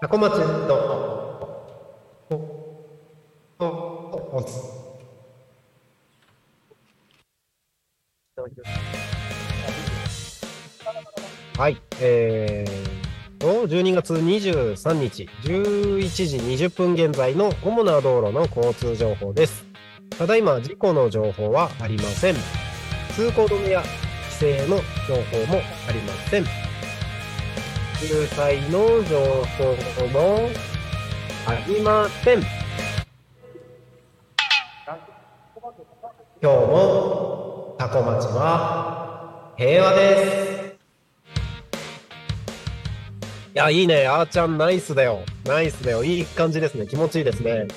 [0.00, 0.74] タコ町の
[2.30, 2.34] お
[3.58, 4.46] おお
[11.58, 19.66] はい、えーと、12月23日、11時20分現在の主な道路の交通情報です。
[20.16, 22.36] ただいま事故の情報はありません。
[23.14, 23.82] 通行止めや
[24.40, 26.69] 規制の情報もありません。
[28.00, 29.20] 渋滞の情
[29.58, 30.48] 報も
[31.46, 32.40] ありません。
[32.40, 32.46] 今
[36.40, 40.80] 日もタコ町は平和です。
[43.54, 44.06] いや、いいね。
[44.06, 45.18] あーちゃん、ナイスだよ。
[45.44, 46.02] ナイスだよ。
[46.02, 46.86] いい感じですね。
[46.86, 47.68] 気持ちいいですね。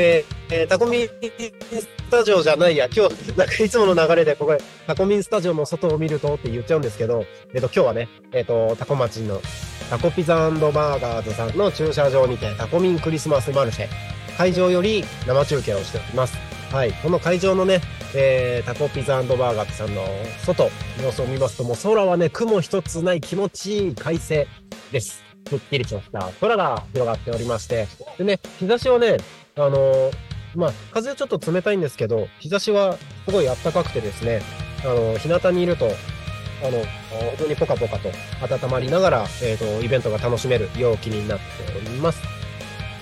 [0.00, 9.42] えータコミンスタジオじゃないや、今日、なんかいつもの流れで、ここで、タコミンスタジオの外を見るとって言っちゃうんですけど、えっ、と、今日はね、えっ、と、タコ町の
[9.90, 13.88] タコピザバーガーズさんの駐車場にて、タコミンクリスマスマルシェ、
[14.36, 16.38] 会場より生中継をしております。
[16.72, 16.92] はい。
[16.92, 17.80] この会場のね、
[18.14, 20.02] えー、タコピザバーガーズさんの
[20.44, 20.70] 外、
[21.02, 24.46] 様子を見ますと、もう空はね、雲一つない気持ちいい快晴
[24.92, 25.28] です。
[25.48, 27.86] くっきりとした空が広がっておりまして、
[28.18, 29.18] でね、日差しはね、
[29.58, 30.10] あの
[30.54, 34.40] まあ、風はちょっと冷たいんですけど、日差しはすごい暖かくてですね、
[34.82, 36.78] あの、日向にいると、あの、
[37.10, 41.44] 本当にポカポカと温まりながら、えっ、と、イベントが楽しめる陽気になって
[41.76, 42.20] おります。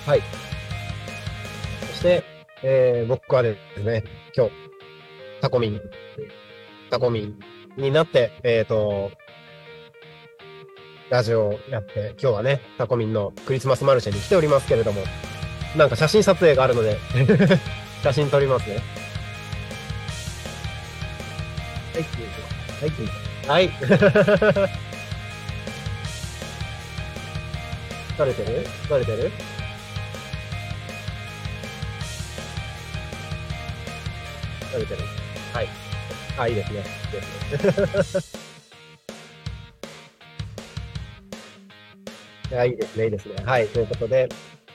[0.07, 0.23] はい。
[1.93, 2.25] そして、
[2.63, 4.05] えー僕はですね、
[4.37, 4.53] 今日、
[5.41, 5.81] タコミン、
[6.91, 7.39] タコミン
[7.77, 9.13] になって、えっ、と、
[11.11, 15.03] ラジオをやって、今日はね、タコミンのクリスマスマルシェに来ておりますけれども、
[15.77, 16.99] なんか写真撮影があるので、
[18.03, 18.83] 写真撮りますね。
[21.93, 22.01] は
[22.87, 22.91] い、
[23.47, 23.69] はい。
[23.69, 23.71] はい。
[28.17, 28.67] 疲れてる？
[28.89, 29.31] 疲れてる？
[34.73, 35.03] 疲れてる？
[35.53, 35.69] はい。
[36.39, 36.79] あ、いいですね。
[36.79, 38.47] いいですね。
[42.51, 43.35] いや、いいですね、いいですね。
[43.45, 44.29] はい、ということで、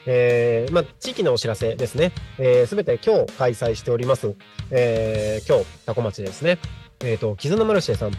[0.05, 2.11] えー、まあ、地域のお知らせですね。
[2.37, 4.35] えー、すべて今日開催しております。
[4.69, 6.59] えー、今日、タコ町ですね。
[7.03, 8.11] えっ、と、絆マルシェさん、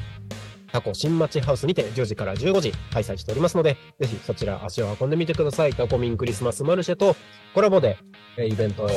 [0.72, 5.74] タコ新町ハウスにて10時から15時開催しておりますので、ぜひそちら足を運んでみてください。
[5.74, 7.14] タコミンクリスマスマルシェと
[7.54, 7.98] コラボで、
[8.38, 8.88] えイベントを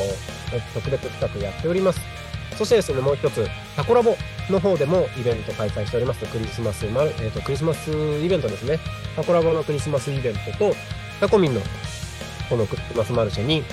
[0.73, 1.99] 特別企画やっております。
[2.57, 3.45] そしてですね、もう一つ、
[3.75, 4.15] タコラボ
[4.49, 6.25] の方でもイベント開催しております。
[6.25, 8.79] クリスマスマル、えっ、と、クリスマスイベントですね。
[9.15, 10.73] タコラボのクリスマスイベントと、
[11.19, 11.61] タコミンの
[12.49, 13.63] このクリスマスマルシェに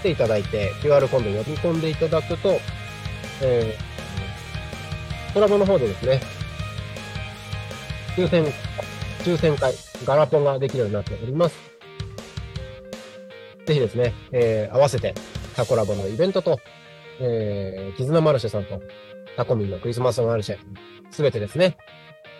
[0.00, 2.58] 来ていただいて、QR コードを読み込んでいただくと、
[3.42, 6.20] えー、コラボの方でですね、
[8.16, 8.46] 抽選、
[9.24, 11.56] 抽選会、ガラポンができるようになっております。
[13.66, 15.12] ぜひですね、えー、合わせて
[15.56, 16.58] タコラボのイベントと、
[17.20, 18.80] えー、絆マルシェさんと
[19.36, 20.58] タコミンのクリスマスマルシェ、
[21.10, 21.76] すべてですね、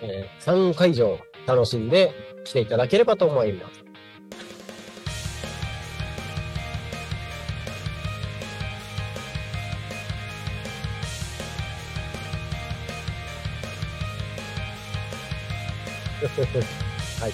[0.02, 2.12] えー、3会場楽しんで
[2.44, 3.85] 来ていただければと思います。
[17.20, 17.32] はい。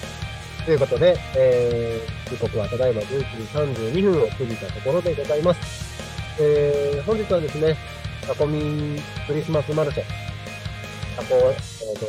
[0.65, 5.59] ということで、えー、時刻はただいま11時32分を過ぎたところでございます。
[6.39, 7.77] えー、本日はですね、
[8.25, 10.03] タコミンクリスマスマルシェ、
[11.17, 12.05] タコ、えーと、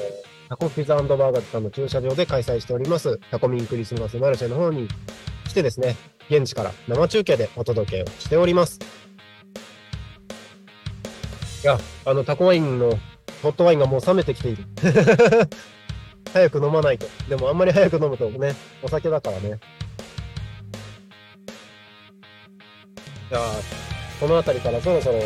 [0.48, 4.88] タコピザバーガーさんの駐車場で開催しております、タコミンクリスマスマルシェの方に
[5.48, 5.96] 来てですね、
[6.30, 8.78] 現地から生中継でお届けをしております。
[11.64, 12.90] いや、あの、タコワインの
[13.42, 14.64] ホットワインがもう冷めてきている。
[16.34, 17.06] 早く飲まないと。
[17.28, 19.60] でもあんまり早く飲むとね、お酒だからね。
[23.30, 23.40] じゃあ、
[24.18, 25.20] この辺りからそろそろ、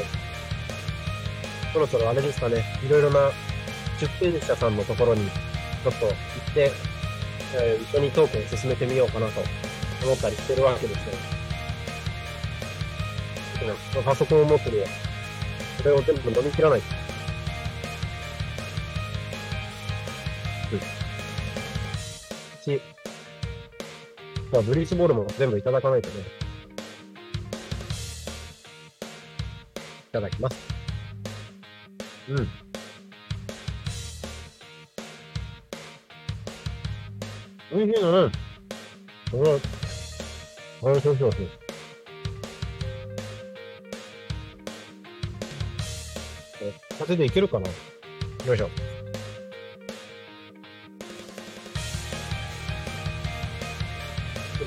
[1.73, 3.31] そろそろあれですかね、いろいろな
[3.99, 6.15] 出店者さんのところにちょっと行っ
[6.55, 6.73] て、
[7.55, 9.41] えー一緒にトークを進めてみようかなと
[10.05, 11.11] 思ったりしてるわけですけ
[13.67, 14.03] ど。
[14.05, 14.87] パソコンを持ってるよ。
[15.79, 16.98] それを全部飲み切らないと。
[24.51, 26.15] まあ、ブリーチボールも全部いただかないとね。
[30.09, 30.57] いただきます。
[32.31, 32.49] うん。
[37.71, 38.09] おいしいな。
[38.09, 38.33] うん。
[40.81, 41.39] おいしいします。
[46.63, 47.69] え、風でいけるかな？
[48.47, 48.71] よいしょ。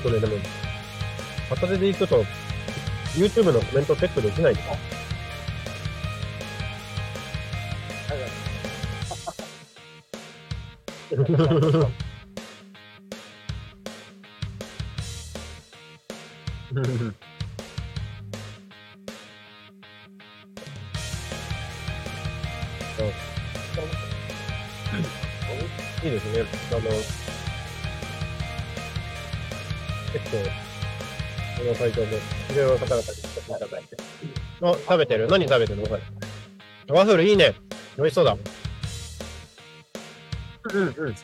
[0.02, 0.36] とね、でも、
[1.48, 2.24] 片手で行くと、
[3.14, 4.76] YouTube のコメントチェックできないとか。
[32.04, 32.20] ので、い
[32.56, 33.96] ろいろな方々に来ていただいて。
[34.62, 35.28] あ、食べてる？
[35.28, 35.88] 何食べてるの？
[35.88, 36.02] これ。
[36.94, 37.54] ワッフルいいね。
[37.96, 38.36] 美味しそうだ。
[40.72, 41.14] うんうん。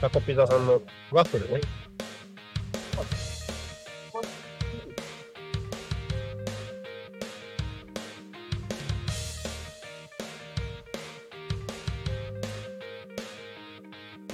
[0.00, 0.80] タコピザさんの
[1.10, 1.60] ワッフルね。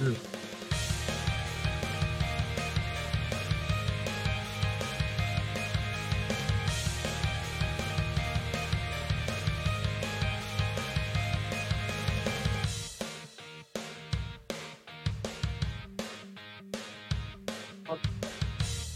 [0.01, 0.40] うん。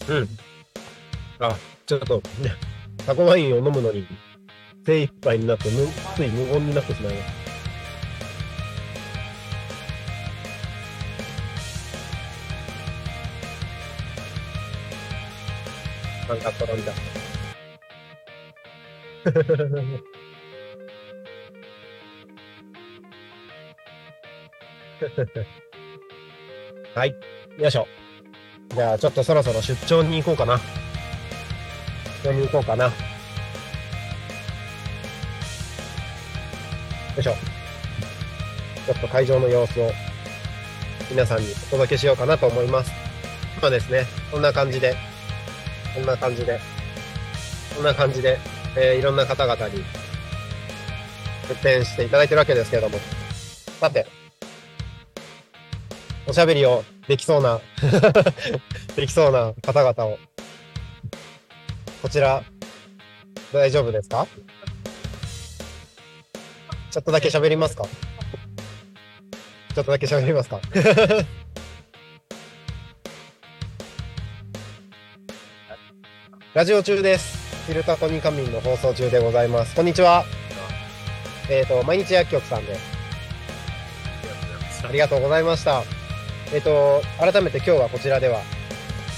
[0.08, 0.30] うん。
[1.40, 2.54] あ、ちょっと、ね、
[3.06, 4.08] タコワインを飲むのに、
[4.86, 7.34] 精一杯になって、むつい無言になってしまいます。
[16.30, 16.94] なんか転んだ。
[26.96, 27.16] はい。
[27.58, 27.88] よいしょ。
[28.76, 30.60] じゃあ、ちょっとそろそろ出張に行こうかな。
[32.24, 32.86] 出張に行こうかな。
[32.86, 32.92] よ
[37.18, 37.34] いしょ。
[38.86, 39.90] ちょっと会場の様子を
[41.10, 42.92] 皆さんにお届けしようかなと思います。
[43.58, 44.98] 今ですね、こんな感じで、
[45.94, 46.60] こんな感じで、
[47.76, 48.38] こんな感じで、
[48.76, 49.86] えーいろんな方々に
[51.48, 53.00] 出展していただいてるわけですけれども。
[53.80, 54.06] さて、
[56.28, 57.60] おしゃべりをできそうな、
[58.96, 60.18] できそうな方々を、
[62.02, 62.44] こちら、
[63.54, 64.26] 大丈夫ですか？
[66.92, 67.84] ちょっとだけ喋りますか？
[67.84, 70.60] ちょっとだけ喋りますか？
[76.56, 77.38] ラジオ中です。
[77.68, 79.76] フィルタートニーカミンの放送中でございます。
[79.76, 80.24] こんにちは。
[81.50, 82.82] えっ、と、毎日薬局さんです。
[84.88, 85.84] ありがとうございました。
[86.54, 88.42] えっ、と、改めて今日はこちらでは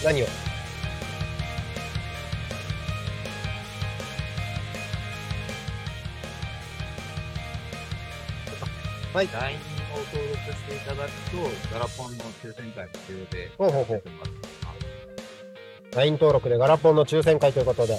[0.04, 0.26] 何を？
[9.14, 9.28] はい。
[9.28, 9.62] LINE を
[10.14, 11.38] 登録していただくと、
[11.74, 13.52] ガラポンの抽選会も無料で。
[13.58, 14.04] ほうほうほう
[15.96, 17.98] LINE 登録でガラポンの抽選会ということで。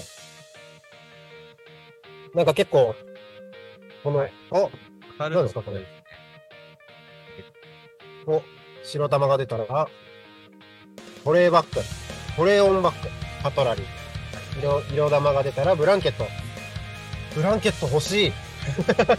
[2.34, 2.94] なんか結構、
[4.04, 4.70] この、お、
[5.18, 5.84] 何何ですかこれ？
[8.26, 8.42] お、
[8.88, 9.88] 白玉が出たら、
[11.24, 11.80] 保冷バッグ、
[12.36, 13.08] 保冷温バッグ、
[13.42, 13.84] カトラリー。
[14.58, 16.26] 色、色玉が出たらブランケット。
[17.34, 18.32] ブランケット欲しい。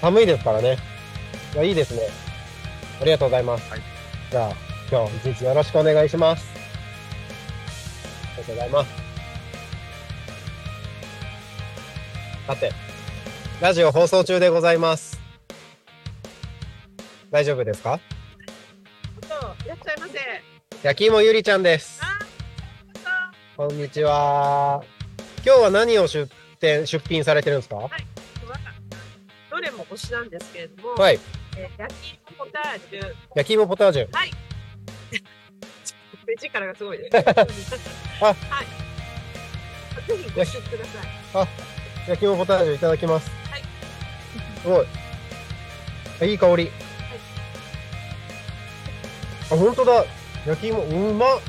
[0.00, 0.78] 寒いですからね。
[1.54, 2.02] いや、いいですね。
[3.00, 3.70] ありがとうございます。
[3.70, 3.80] はい
[4.30, 4.52] じゃあ、
[4.90, 6.44] 今日一日よろしくお願いします。
[8.36, 8.90] ありがとうございます。
[12.46, 12.72] さて、
[13.60, 15.13] ラジオ放送中でございます。
[17.34, 17.98] 大丈夫ですか？
[19.64, 20.20] いらっしゃいませ。
[20.84, 22.00] 焼き芋ゆりちゃんです。
[23.56, 24.84] こんにちは。
[25.44, 26.30] 今日は何を出
[26.60, 27.90] 店、出品されてるんですか？
[29.50, 31.18] どれも推しなんですけれども、はい。
[31.56, 34.08] えー焼き芋ポタージュ、焼き芋ポタージュ。
[36.28, 37.16] 目力がすごいです。
[38.22, 38.36] あはい。
[40.06, 40.84] ぜひご出くだ
[41.32, 41.48] さい。
[42.10, 43.28] 焼き芋ポタージュいただきます。
[43.50, 43.62] はい
[44.62, 44.86] すごい。
[46.20, 46.70] あいい香り。
[49.50, 50.04] あ、本当だ。
[50.46, 51.40] 焼き芋、うまっ。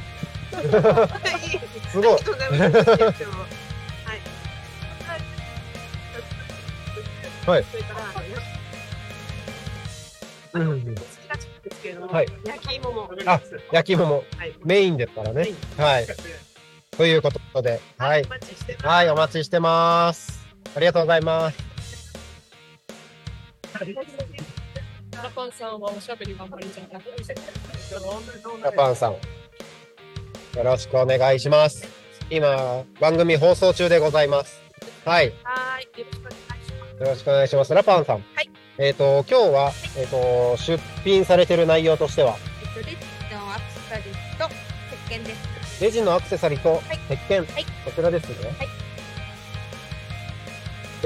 [1.91, 2.05] すごい。
[2.05, 2.19] はい。
[7.45, 7.99] はいそれから、
[10.53, 13.11] あのうんお好きなチップですけれども、はい焼き芋も。
[13.25, 13.41] あ
[13.71, 14.53] 焼き芋もはい。
[14.63, 15.49] メインですからね。
[15.77, 16.07] はい。
[16.97, 18.25] ということで、はい。
[18.83, 20.45] はい、お待ちしてます。
[20.75, 21.57] ありがとうございます。
[25.23, 29.13] ラパンさんはおしゃべり頑張りじゃなくて、ジャパンさん。
[29.13, 29.19] よ
[30.63, 31.87] ろしくお願いします。
[32.29, 34.61] 今、番組放送中でございます。
[35.05, 35.27] はい。
[35.27, 35.99] よはい。
[35.99, 37.09] よろしくお願いします。
[37.09, 37.73] ろしくお願いします。
[37.73, 38.15] ラパンさん。
[38.35, 38.49] はい。
[38.77, 42.97] えっ、と、今日は、えっ、と、出品されてる内容としては、えっと、レジ
[43.33, 44.55] のアクセサリーと
[45.07, 45.83] 石鹸です。
[45.83, 48.49] レジのアクセサリーと石鹸、はいこちらですね。
[48.57, 48.84] はい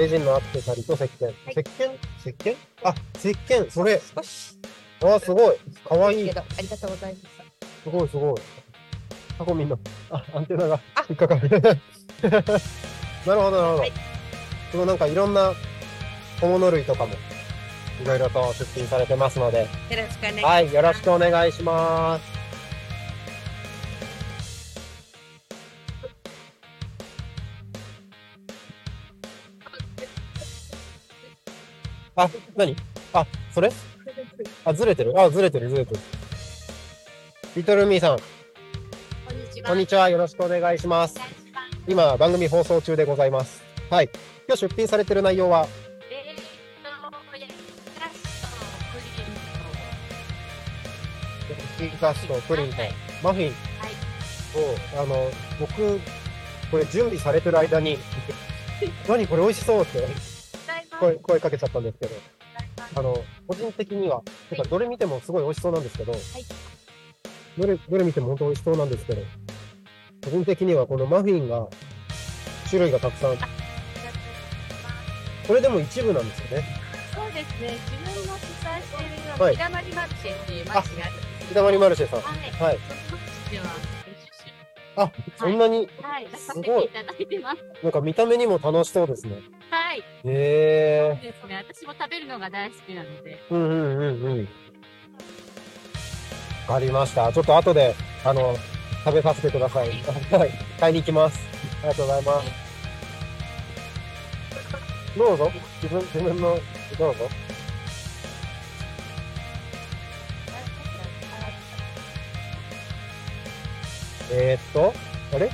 [0.00, 1.26] レジのアクセサリーと石鹸。
[1.26, 1.98] はい石鹸？
[2.20, 2.56] 石鹸？
[2.82, 4.00] あ、石鹸、それ。
[4.16, 4.56] 少し。
[5.04, 5.56] あ、すごい。
[5.86, 6.32] かわいいけ。
[6.32, 7.82] ど、ありがとうございます。
[7.84, 8.40] すごいすごい。
[9.36, 9.78] タコミンの、
[10.08, 11.50] あ、アンテナがあ引っかかる。
[11.60, 11.82] なるほ
[12.24, 13.76] ど、なるほど。
[13.76, 13.92] はい
[14.72, 15.52] そのなんかいろんな
[16.40, 17.12] 小物類とかも、
[18.00, 20.44] いろいろと出品されてますので、よろしくお願いします。
[20.44, 22.39] はい、よろしくお願いします。
[32.20, 32.76] あ、何？
[33.14, 33.72] あ、それ？
[34.66, 36.00] あ、ずれてるあ、ずれてる、ずれてる。
[37.56, 38.24] リトルミーさん、こ
[39.34, 39.68] んにちは。
[39.70, 40.10] こんにちは。
[40.10, 41.18] よろしくお願いします。
[41.88, 43.62] 今、番組放送中でございます。
[43.88, 44.10] はい。
[44.46, 45.66] 今日出品されてる内容は、
[46.10, 46.42] えー
[46.84, 46.90] と、
[47.38, 47.56] 焼き
[47.98, 48.18] 菓子
[48.52, 49.36] とプリン
[51.56, 51.78] と。
[51.78, 52.92] キーカスとプリンとはい
[53.22, 55.98] マフィンを、あの、僕、
[56.70, 57.98] これ準備されてる間に、
[59.08, 59.42] 何これ？
[59.42, 59.98] 美味しそうって
[61.00, 62.14] 声声かけちゃったんですけど、
[62.96, 66.12] あの、個人的には、てかどれ見てもすごい美味しそうなんですけど、
[67.58, 69.22] どれ、どれ見ても本当美味しそうなんですけど、
[70.24, 71.66] 個人的にはこのマフィンが
[72.68, 73.36] 種類がたくさん。
[75.46, 76.64] これでも一部なんですよね。
[77.14, 77.76] そうですね。
[78.04, 82.20] 自分の主催しているのははい日だまりマルシェっていう街があるんです日だまりマルシェさん。
[82.20, 82.62] はい。
[82.62, 82.78] はい。
[84.96, 86.26] あ、そんなに、はい。
[86.26, 87.58] 出させていただいてます。
[87.82, 89.40] なんか見た目にも楽しそうですね。
[89.70, 89.98] はい。
[89.98, 91.64] へえそうですね。
[91.68, 93.40] 私も食べるのが大好きなので。
[93.50, 94.48] うんうんうんうん。
[96.68, 97.32] わかりました。
[97.32, 98.56] ちょっと後で、あの、
[99.04, 99.88] 食べさせてください。
[100.32, 100.50] はい。
[100.78, 101.38] 買いに行きます。
[101.82, 102.50] ありがとうございます。
[105.16, 105.50] どうぞ。
[105.82, 106.58] 自分、自分の、
[106.98, 107.28] どうぞ。
[114.32, 114.92] えー、っと、
[115.34, 115.50] あれ？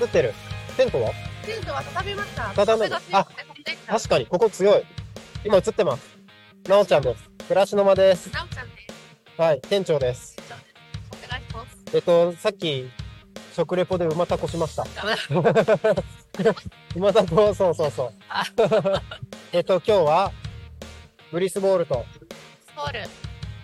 [0.00, 0.34] 映ってる。
[0.76, 1.12] テントは？
[1.44, 2.52] テントは畳みました。
[2.56, 4.84] 畳める風が強くて飛んできた確かに、ここ強い。
[5.44, 6.18] 今映ってます。
[6.68, 7.30] なおちゃんです。
[7.46, 8.32] 暮らしの間です。
[8.32, 8.74] なおちゃんで
[9.36, 9.40] す。
[9.40, 10.36] はい、店長です。
[11.12, 11.76] お願いします。
[11.94, 12.90] えっと、さっき、
[13.54, 14.84] 食レポで馬タコしました。
[16.96, 18.12] 馬タコ、そうそうそう。
[19.52, 20.32] えっと、今日は、
[21.30, 22.04] ブリスボールと、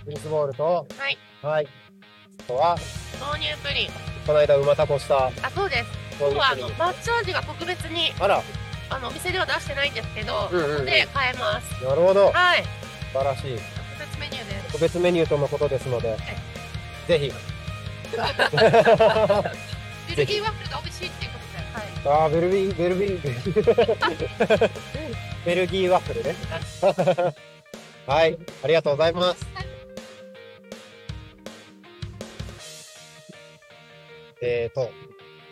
[0.05, 1.19] ブリスボールと、はい。
[1.43, 1.69] はい。
[2.39, 2.77] あとは、
[3.23, 3.89] 豆乳プリン。
[4.27, 5.91] この間馬タコした、あ、そうです。
[6.21, 6.71] 豆今日はあの。
[6.71, 8.43] 抹茶味が特別にあら、
[8.91, 11.85] あのお店では出してないんですけど、うんうんうんで買えます。
[11.85, 12.33] なるほど。
[12.33, 12.65] はい。
[13.13, 13.59] 素晴らしい。
[13.59, 14.67] 特別メニューです。
[14.73, 16.17] 特別メニューとのことですので、
[17.07, 17.33] ぜひ。
[20.09, 22.23] ベルギーワッフルが美味しいっていうことで、はい。
[22.23, 24.71] ああ、ベルギー、ベルギー、
[25.47, 26.35] ベルギーワッフルね。
[28.07, 29.72] はい、ありがとうございます。
[34.45, 34.91] えーと、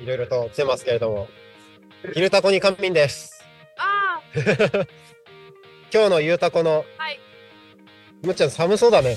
[0.03, 1.28] いろいろと来てますけれども、
[2.16, 3.45] ゆうたこに仮眠です。
[3.78, 4.20] あ
[5.95, 7.20] 今日のゆうたこの、はい
[8.22, 9.16] むっちゃん寒そうだね。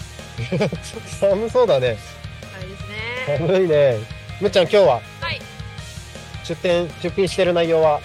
[1.20, 1.98] 寒そうだね。
[2.54, 3.38] あ、あれですね。
[3.40, 3.98] 寒いね。
[4.40, 5.42] むっちゃん今日ははい。
[6.46, 8.00] 出店、出品してる内容は、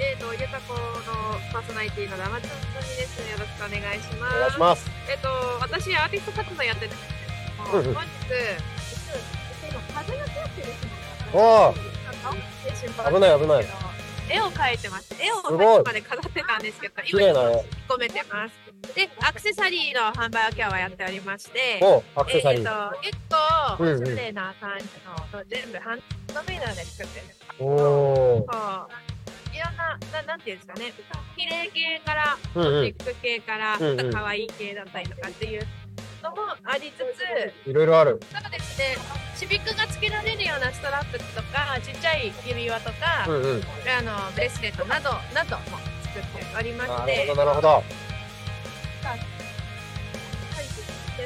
[0.00, 3.18] えっ、と、ゆたこのパーソナリティの生ちゃんです。
[3.30, 4.36] よろしくお願いします。
[4.36, 4.90] お願いします。
[5.10, 5.28] えっ、と、
[5.60, 8.10] 私アーティスト活動やってるんですけども、うんうん本日、
[11.30, 13.66] ですね、おー危危ない危ない。
[14.32, 18.94] 絵を描いてまして、絵をすごい最初まで飾ってたんですけど、綺麗な絵引っ込めてます。
[18.94, 22.60] で、アクセサリーの販売を今日はやっておりまして、おアクセサリー。
[22.60, 24.84] えーと結構、うんうんおしゃれな感じ
[25.34, 27.40] の、全部ハンドメイドで作ってるんです。
[27.58, 28.46] お
[29.52, 30.92] いろんな、ななんていうんですかね、
[31.36, 32.84] 綺麗系から、うんうん。
[32.84, 35.66] チック系から、うんうんちょっと可愛い系だったりとかっていう
[36.22, 37.04] のもありつ
[37.64, 38.20] つ、いろいろある。
[38.32, 38.96] そうですね、
[39.36, 43.62] シビックがつけられるようなストラップとか、ちっちゃい指輪とか、うんうん。
[43.98, 48.10] あのブレスレットなどなども作っておりまなしてるほど、なるほど。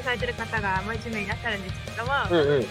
[0.03, 2.61] されてる方がもう一名いらっしゃるんですけども、うんうん。
[2.61, 2.67] ち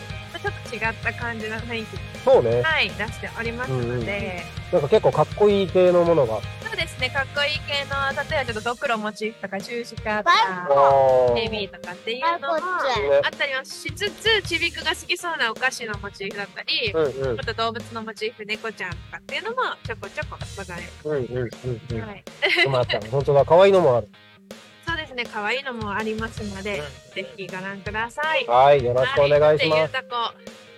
[0.46, 2.62] ょっと違った感じの雰囲気そうね。
[2.62, 6.40] はい出しておりますので、なんか結構かっこいい系のものが。
[6.74, 7.94] そうですねかっこいい系の
[8.28, 17.44] 例えばちょっとドクロモチーフとか十字架とかおヘビーとかっていうのもあったりはしつつちびくが好きそうなお菓子のモチーフだったり、うんうんあ。
[17.44, 19.56] と動物のモチーフ猫ちゃんとかっていうのも
[19.86, 22.00] ちょこちょこございまうんうんうんす、うん。
[22.00, 22.24] はい、
[23.24, 24.08] だ、可愛いのもある。
[24.95, 26.80] そうですね可愛いのもありますので、
[27.12, 29.76] ぜひご覧くださいはい、よろしくお願いします。
[29.76, 30.07] でゆうたこ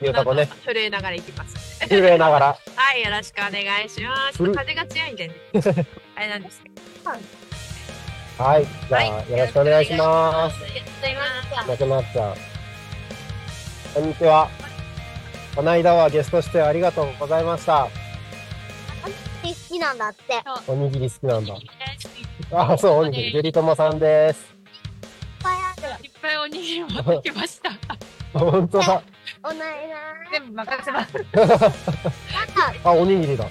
[0.01, 0.49] ゆうたこね。
[0.65, 2.47] 震えながら行きます綺麗ながら。
[2.75, 5.35] はいよろしくお願いします震え風が強いんでね
[6.17, 8.65] あれなんですけどはい。
[8.89, 10.57] じゃあ、よろしくお願いします。
[10.61, 11.23] すいま
[11.67, 12.37] せんなくなっちゃう。
[13.95, 14.49] こんにちは。
[15.55, 17.89] この間はゲスト出演ありがとうございました。
[19.69, 20.43] 好きなんだって。
[20.67, 21.55] おにぎり好きなんだ。
[22.53, 23.35] あ、そう、おにぎり。
[23.35, 24.39] ゆりともさんです。
[24.41, 26.05] いっぱいある。
[26.05, 27.71] いっぱいおにぎり持ってきました。
[28.39, 29.03] 本当だ。
[29.43, 29.97] おないな
[30.31, 31.13] 全部任せます。
[32.85, 33.47] あ、おにぎりだ。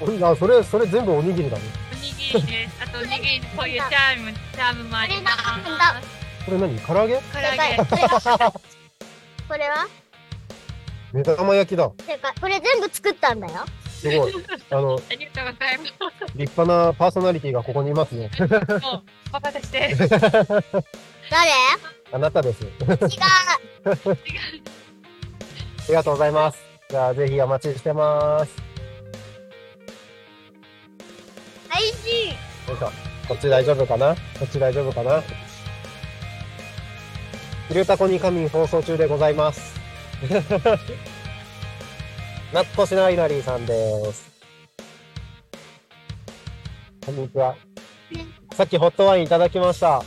[0.00, 1.62] おにあ、それ、それ全部おにぎりだね。
[1.92, 2.82] おにぎりです。
[2.82, 5.36] あとおにぎりにこういうチャーム、チャームもあります。
[6.44, 6.78] これ何？
[6.80, 7.16] 唐揚げ？
[7.16, 7.76] 唐揚げ。
[7.84, 8.52] これは
[9.48, 9.86] これは？
[11.12, 11.88] 目玉焼きだ。
[11.90, 13.64] てか、これ全部作ったんだよ。
[14.00, 14.32] すごい。
[14.70, 15.92] あの、ありがとうございます。
[16.36, 18.30] 立派なパーソナリティがここにいますね。
[18.38, 18.50] もう、
[19.32, 19.96] パパとして。
[19.98, 21.50] 誰？
[22.12, 22.62] あなたです。
[22.64, 22.70] 違う。
[22.86, 24.16] あ
[25.88, 26.58] りがとうございます。
[26.88, 28.52] じゃあ、ぜひお待ちしてます。
[31.68, 32.28] 配信。
[32.68, 32.92] よいしょ。
[33.28, 34.14] こっち大丈夫かな？
[34.14, 35.22] こっち大丈夫かな？
[37.68, 39.74] ひるたこに神放送中でございます。
[42.52, 44.30] なっこしないなりーさんです。
[47.04, 47.56] こんにちは。
[48.54, 50.02] さっきホットワインいただきました。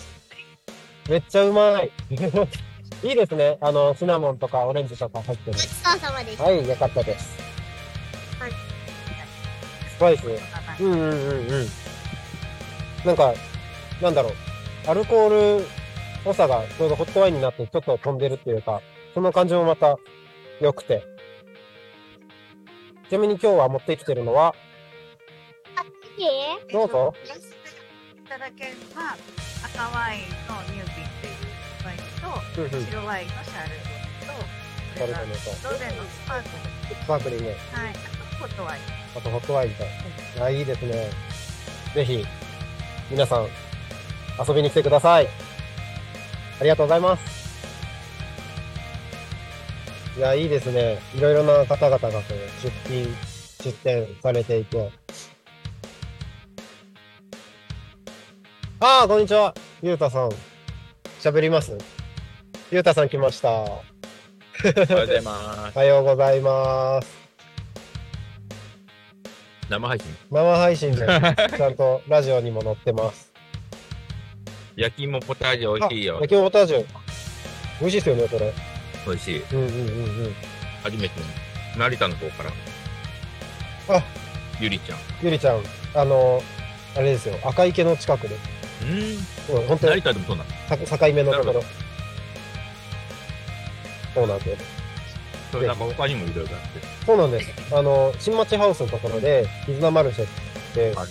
[1.10, 1.92] めっちゃうまい。
[3.04, 3.58] いいですね。
[3.60, 5.60] あの、シナモンとかオレンジとか入ってるご。
[5.60, 6.44] ちそうさまでした。
[6.46, 7.38] はい、よかったです。
[9.98, 10.26] スパイス。
[10.80, 11.68] うんうんうんうん。
[13.04, 13.34] なんか、
[14.02, 14.34] なんだろう。
[14.88, 15.66] アルコール
[16.24, 18.82] 濃さがちょうどホットワインになってちょっと飛んでるっていうか、
[19.14, 19.98] その感じもまた
[20.62, 21.04] 良くて。
[23.10, 24.54] ちなみに今日は持ってきてるのは、
[26.16, 26.28] いい
[26.72, 27.12] どうぞ。
[28.16, 29.18] いただけるのは
[29.66, 31.34] 赤ワインのニュービーっていう
[31.84, 32.86] ワインとうんうん。
[32.86, 34.34] 白ワインのシャルドネと
[34.94, 36.96] これがシャルドネとロゼのスパークル？
[36.96, 37.46] スパークリング。
[37.46, 38.82] はいあとホットワイン
[39.18, 40.44] あとホットワインと。
[40.44, 41.10] あ、いいですね。
[41.96, 42.24] ぜひ、
[43.10, 43.48] 皆さん、
[44.48, 45.28] 遊びに来てください。
[46.60, 47.39] ありがとうございます。
[50.20, 51.00] いや、いいですね。
[51.16, 53.08] いろいろな方々がこう出品、
[53.64, 54.92] 出展されていて。
[58.82, 59.56] ああ、こんにちは。
[59.82, 60.30] ゆうたさん。
[61.22, 61.78] 喋ります？
[62.70, 63.50] ゆうたさん来ました。
[63.50, 63.82] おお
[64.66, 65.72] はようございます。
[65.80, 67.18] はようございます。
[69.70, 70.08] 生配信？
[70.32, 70.98] 生配信で、
[71.56, 73.32] ちゃんとラジオにも載ってます。
[74.76, 76.28] 焼き芋ポタージュ美味しいよ焼。
[76.28, 76.86] き芋ポタージュ。
[77.80, 78.54] 美味しいですよね、これ。
[79.06, 79.44] 美味しい。
[79.52, 80.36] うんうんうんうん。
[80.84, 81.26] 初めての
[81.78, 83.98] 成田の方から。
[83.98, 84.04] あ、
[84.60, 84.98] ゆりちゃん。
[85.22, 85.62] ゆりちゃん、
[85.96, 86.42] あの、
[86.96, 88.36] あれですよ、赤池の近くで。
[88.84, 89.58] うん。
[89.62, 90.86] うん、本当に成田でもそうなの。
[90.86, 91.64] さ境目のところ。
[94.14, 94.56] そうなんですよ。
[95.52, 97.06] それなんか他にもいろいろあって。
[97.06, 97.76] そうなんです。
[97.76, 101.08] あの、新町ハウスのところで、絆マルシェで、はい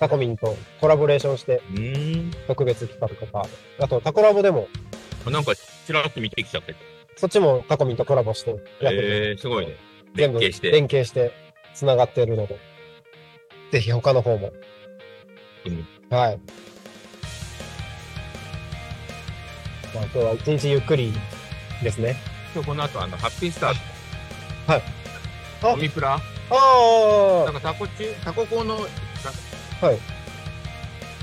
[0.00, 2.30] タコミンとコラボレーションして、うん。
[2.46, 3.46] 特別企画とか、
[3.78, 4.66] あとタコラボでも、
[5.26, 6.74] なんか、ちらっと見てきちゃって。
[7.20, 9.76] そっちもタコミンとコラボしてやってる、えー、すごいね。
[10.14, 10.70] 全部連携して。
[10.70, 11.32] 連携して、
[11.74, 12.58] 繋がっているので、
[13.72, 14.50] ぜひ他の方も。
[15.66, 16.40] うんはい。
[19.94, 21.12] まあ今日は一日ゆっくり
[21.82, 22.16] ですね。
[22.54, 23.74] 今日この後、あの、ハッピースター
[24.66, 24.72] ト。
[24.72, 24.82] はい。
[25.62, 26.14] あオミプラ？
[26.14, 26.18] あ
[27.44, 28.88] なんかタコ中、タコ校の、はい。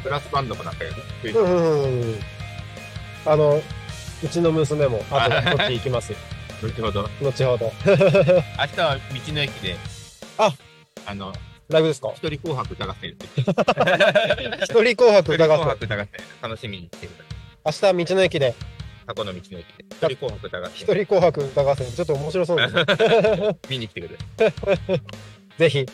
[0.04, 0.92] ブラスバンドもなんかや
[1.24, 1.32] る？
[1.34, 2.20] うんうんうん。
[3.26, 3.60] あの、
[4.24, 6.18] うちの娘も、あと、こっち行きますよ。
[6.62, 7.10] 後ほど。
[7.22, 7.72] 後ほど。
[7.86, 9.76] 明日は道の駅で、
[10.40, 10.52] あ
[11.06, 11.32] あの、
[11.70, 12.12] ライブですか？
[12.18, 13.16] 一人紅白歌合戦。
[14.64, 16.08] 一人紅白歌合戦。
[16.42, 17.94] 楽しみに来てください。
[17.94, 18.56] 明日道の駅で、
[19.06, 19.86] タコの道の駅で。
[19.90, 20.96] 一人紅白歌合一戦。
[20.96, 21.92] 人紅白歌合戦。
[21.94, 22.86] ちょっと面白そうですね。
[23.70, 25.02] 見に来てください。
[25.60, 25.86] ぜひ、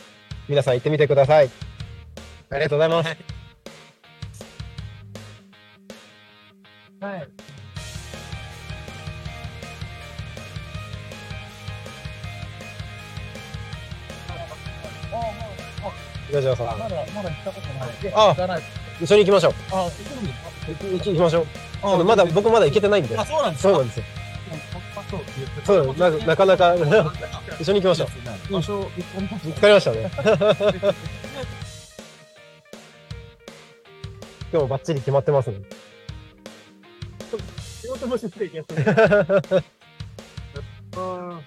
[0.47, 1.49] 皆さん行ってみてください。
[2.51, 3.17] ありがとうございます。
[7.01, 7.27] はい。
[16.33, 16.79] ジョジョさん。
[16.79, 17.89] まだ、まだ行ったことない。
[18.15, 18.61] あ行かない。
[19.01, 19.53] 一緒に行きましょう。
[19.71, 21.11] あ、行くんですか？
[21.11, 21.47] 行きましょう。
[21.83, 23.17] あのまだ、僕まだ行けてないんで。
[23.17, 23.69] あ、そうなんですか？
[23.69, 24.05] そうなんですよ。
[25.65, 26.73] そうななかなか
[27.59, 28.05] 一緒に行きましょ
[28.49, 28.53] う。
[28.53, 28.89] 場所、
[29.43, 30.11] 見つかりましたね。
[34.51, 35.57] 今日もバッチリ決まってますね。
[37.81, 38.65] 仕事もしていけない。
[40.95, 41.39] ああ、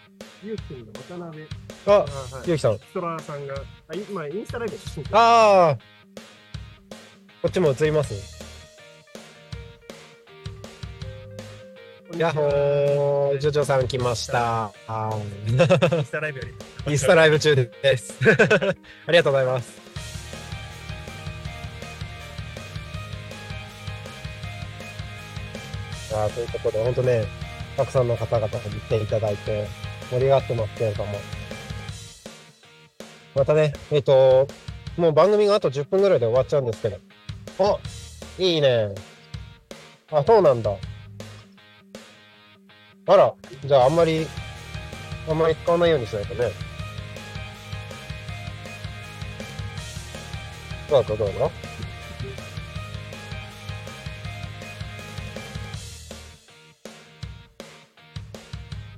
[0.46, 1.48] ゆうきくんの渡辺。
[1.86, 2.78] あ、はいゆうきさん。
[2.78, 3.54] ヒトラーさんが、
[3.88, 5.78] あ今、インスタライブしてるああ。
[7.42, 8.14] こっちも映ります
[12.16, 14.70] やっほー、ジョジョさん来ました。
[14.86, 15.10] あ
[15.48, 16.52] インスタライブより。
[16.84, 18.14] ーインスタライブ中です。
[19.08, 19.72] ありがとうございます。
[26.14, 27.26] あーということで、本当ね、
[27.76, 29.66] たくさんの方々に来ていただいて、
[30.10, 31.14] 盛り上がってますけれども。
[33.34, 34.46] またね、えっ、と、
[34.96, 36.98] もう番組があと10分ぐらいで終わっちゃうんですけど。
[37.58, 37.78] あ、
[38.38, 38.94] いいね。
[40.10, 40.70] あ、そうなんだ。
[43.08, 43.34] あら、
[43.64, 44.26] じゃああんまり、
[45.28, 46.50] あんまり使わないようにしないとね。
[50.88, 51.50] どうぞどうぞ。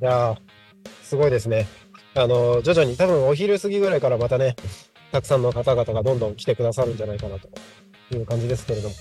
[0.01, 0.37] いやー、
[1.09, 1.67] すごいですね。
[2.15, 4.57] あの、徐々に多分お昼過ぎぐらいからまたね、
[5.11, 7.49] たくさんの方々がどんどん来てくださるんじゃないかなと
[8.15, 8.95] いう感じですけれども。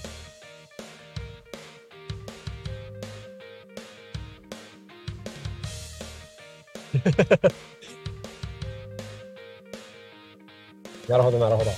[11.09, 11.71] なるほど、なるほど。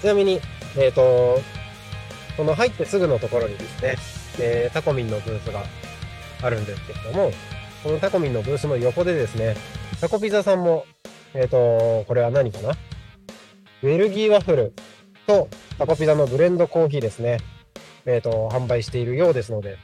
[0.00, 0.40] ちなみに、
[0.78, 1.38] えっ、と、
[2.38, 3.96] この入ってすぐのところにですね、
[4.40, 5.62] えータコミンのブースが
[6.40, 7.30] あるんですけれども、
[7.82, 9.56] このタコミンのブースの横でですね、
[10.00, 10.84] タコピザさんも、
[11.34, 12.72] えっ、と、これは何かな？
[13.82, 14.72] ベルギーワッフル
[15.26, 15.48] と
[15.78, 17.38] タコピザのブレンドコーヒーですね、
[18.04, 19.78] えっ、と、販売しているようですので、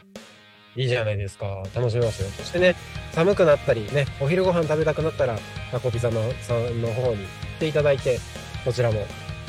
[0.76, 1.62] いいじゃないですか。
[1.72, 2.28] 楽しめますよ。
[2.30, 2.74] そしてね、
[3.12, 5.38] 寒くなったりね、お昼ご飯食べたくなったら、
[5.70, 7.24] タコピザのさんの方に行
[7.56, 8.18] っていただいて、
[8.64, 9.06] こちらも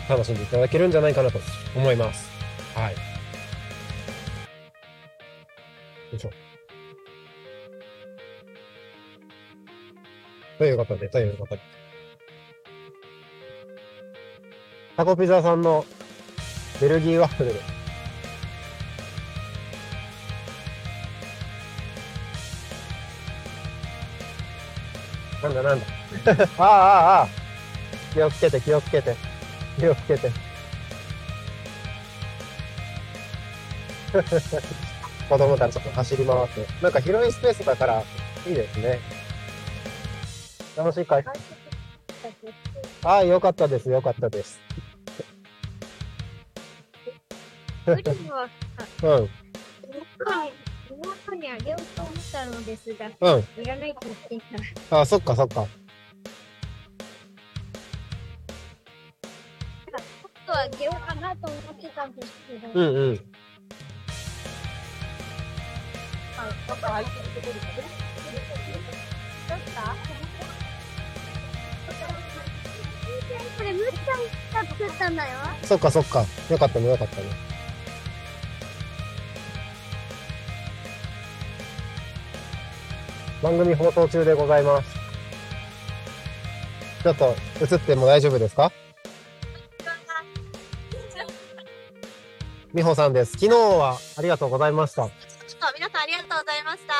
[0.07, 1.39] 楽しんでいただけるんじゃないかなと
[1.75, 2.29] 思います。
[2.75, 2.93] はい。
[2.93, 2.99] よ
[6.13, 6.44] いしょ。
[10.57, 11.61] ということで、ということで。
[14.95, 15.85] タコピザさんの
[16.79, 17.59] ベルギーワッフルで
[25.43, 25.85] なんだなんだ。
[26.57, 27.27] ああ、ああ、ああ。
[28.13, 29.15] 気をつけて、気をつけて。
[29.77, 30.31] 気をつけて。
[35.29, 36.65] 子供たちと走り回って。
[36.81, 38.03] なんか広いスペースだから、
[38.47, 38.99] いいですね。
[40.75, 41.25] 楽しいかい
[43.03, 44.59] ああ、よかったです、よかったです。
[47.85, 48.49] プリンは
[49.03, 49.29] うん、
[50.89, 53.61] 妹にあげようと思ったのですが、うん。
[53.61, 54.41] いらないと言ってい
[54.89, 54.97] た。
[54.97, 55.67] ああ、そっかそっか。
[60.47, 63.15] あげようかなと思ってたんですけど、うんうん。
[63.17, 63.25] どうし
[69.75, 70.34] た？
[73.57, 75.39] これ、むっちゃんが作ったんだよ。
[75.63, 76.25] そっかそっか。
[76.49, 77.27] よかったね、よかったね。
[83.41, 84.95] 番組放送中でございます。
[87.03, 88.71] ちょっと映っても大丈夫ですか？
[92.73, 93.33] 美穂さんです。
[93.33, 95.07] 昨日はありがとうございました。
[95.77, 96.93] 皆さんありがとうございました。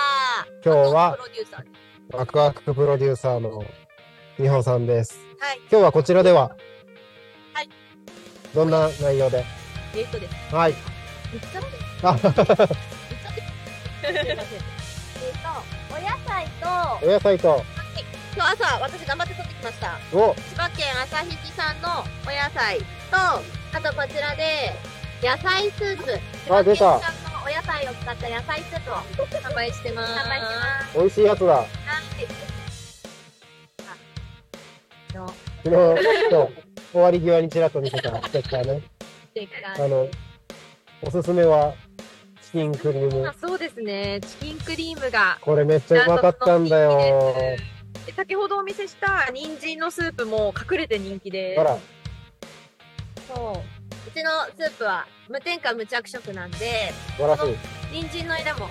[0.64, 1.70] 今日はプロデューサーで
[2.12, 3.66] すワクワクプロデューサーの
[4.38, 5.18] 美穂さんです。
[5.40, 5.60] はい。
[5.72, 6.52] 今日はこちらでは、
[7.54, 7.70] はい。
[8.54, 9.46] どんな内容で？
[9.96, 10.36] えっとです。
[10.54, 10.76] はい。
[11.32, 11.70] 言っちゃって
[12.04, 12.76] あ、言っちゃって。
[14.04, 15.48] えっと、
[15.90, 16.68] お野菜と、
[17.02, 17.64] お野菜と、
[18.36, 19.98] 今日朝私頑張って取ってきました。
[20.12, 23.42] お、千葉県旭市産のお野菜と、あ
[23.82, 24.76] とこちらで
[25.24, 26.20] 野菜スープ。
[26.54, 28.96] あ出た千葉県産のお野菜を使った野菜スープを
[29.38, 30.12] 販売してます。
[30.12, 30.98] 販売してます。
[30.98, 31.54] 美味しいやつだ。
[31.54, 31.68] はい。
[35.16, 36.54] 昨日、今日、
[36.92, 38.82] 終わり際にちらっと見せたステッカーね。
[39.34, 40.08] でかあの、
[41.02, 41.74] おすすめは、
[42.42, 43.34] チキンクリームあ。
[43.40, 44.20] そうですね。
[44.22, 45.38] チキンクリームが。
[45.42, 46.98] これめっちゃうまかったんだよ。
[48.06, 51.78] で先ほどお見せした人参のスープも隠れて人気であら、
[53.34, 57.56] そううちのスープは無添加無着色なんで素晴らしい。
[57.92, 58.70] 人参の色も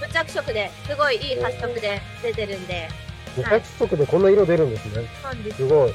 [0.00, 2.88] 無着色ですごいいい発色で出てるんで
[3.36, 5.06] 無着色でこんな色出るんですね。
[5.50, 5.56] す。
[5.56, 5.92] すごい。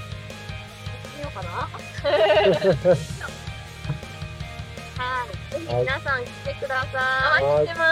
[1.17, 1.49] 見ようかな。
[4.97, 5.53] はい。
[5.53, 7.43] ぜひ皆さん来てください。
[7.43, 7.85] お待ちしてま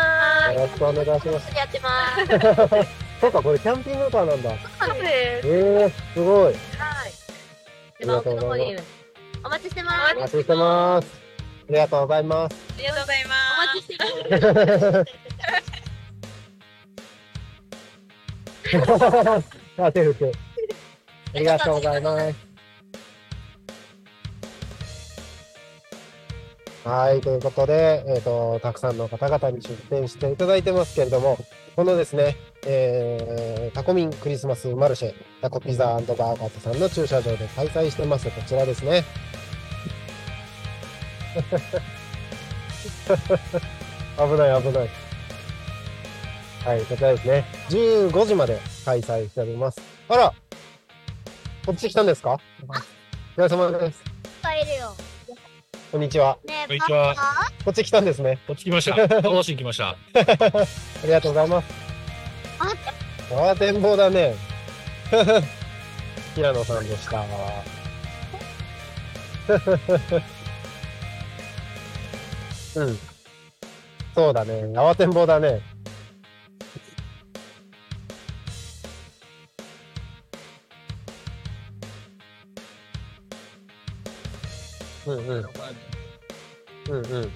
[0.53, 1.47] よろしくお願いします。
[1.51, 1.89] すやってま
[2.83, 2.89] す。
[3.19, 4.51] そうか、これキャンピングカーなんだ。
[4.79, 5.47] そうです。
[5.47, 5.49] え
[5.87, 6.53] えすごい。
[6.53, 7.13] はい。
[7.99, 8.77] では奥の方に
[9.43, 10.15] お待ちしてます。
[10.15, 11.07] お待ちしてます。
[11.69, 12.55] ありがとうございます。
[12.77, 13.39] ありがとうございます。
[13.59, 15.28] お待ちしてます
[19.77, 20.31] あ、手振って。
[21.33, 22.49] ありがとうございます。
[26.83, 31.37] はい、ということで、えっ、と、たくさんの方々に出店していただいてますけれども、
[31.75, 38.25] このですね、えー、タコミンクリスマスマルシェ、タコピザバーガーズさんの駐車場で開催してます。
[38.27, 39.03] こちらですね。
[44.17, 44.89] 危ない危ない。
[46.65, 47.45] はい、こちらですね。
[47.69, 49.81] 15時まで開催しております。
[50.09, 50.33] あら
[51.65, 52.37] こっち来たんですか？
[53.37, 54.03] お疲れ様です。
[54.41, 54.93] 帰るよ。
[55.91, 56.37] こんにちは。
[56.45, 57.15] ねこんにちは
[57.65, 58.39] こっち来たんですね。
[58.45, 59.21] こっち来ました。
[59.21, 59.89] 戻しに来ました。
[59.89, 59.95] あ
[61.03, 61.67] りがとうございます。
[63.33, 64.35] ああ、展望だね。
[66.35, 67.23] 平野さんでした。
[72.75, 72.99] うん。
[74.13, 74.71] そうだね。
[74.75, 75.61] 泡展望だね。
[85.07, 85.45] うんうん。
[86.89, 87.31] うんうん。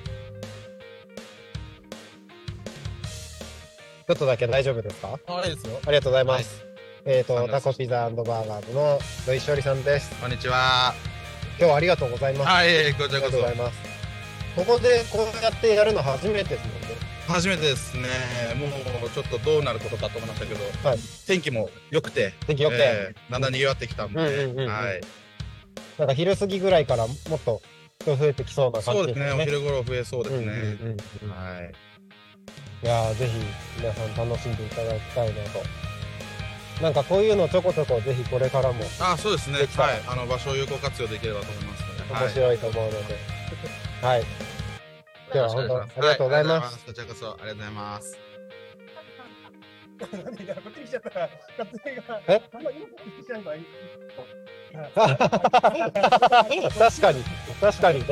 [4.06, 5.18] ちょっとだけ大丈夫ですか？
[5.28, 5.80] あれですよ。
[5.86, 6.66] ありがとうございます。
[7.06, 10.14] えっ、と、あタコピザバーガーズの土井しおりさんです。
[10.22, 10.94] こんにちは。
[11.58, 12.48] 今日はありがとうございます。
[12.48, 13.56] はい、こちらこそありがとうござい。
[13.56, 13.78] ます。
[14.56, 16.88] ここでこうやってやるの初めてですもんね。
[17.28, 18.04] 初めてですね。
[18.58, 18.68] も
[19.08, 25.02] うちょっとどうなることかと思いましたけど、はい天気も良くて、天気良くて、えーだんだん賑わってきたんで、うんうんうんうんはい。
[25.98, 27.62] なんか昼過ぎぐらいからもっと
[28.02, 29.14] 人増えてきそうな感そうでね。
[29.14, 29.44] じですすね。
[29.44, 30.46] お昼頃増えそうですね。
[30.46, 31.74] うんうんうんうんはい。
[32.84, 33.34] いやーぜひ
[33.80, 35.64] 皆さん楽しんでいただきたいなと。
[36.82, 39.60] なんかこういうのちょこちょこぜひこれからもあ、そうですね。
[39.60, 39.68] はい。
[40.08, 42.14] あの、場所を有効活用できればと思いますので。
[42.14, 43.18] はい面白いと思うので。
[44.02, 44.24] はい。
[45.32, 46.78] では本当ありがとうございます。
[46.80, 46.86] す。
[46.86, 48.23] こちらこそありがとうございます。
[50.00, 52.04] 何だこっち来ちゃった、撮影が。
[52.10, 53.66] あんま今こっち来ちゃえばいい。
[56.80, 57.24] 確かに、
[57.62, 58.04] 確かに。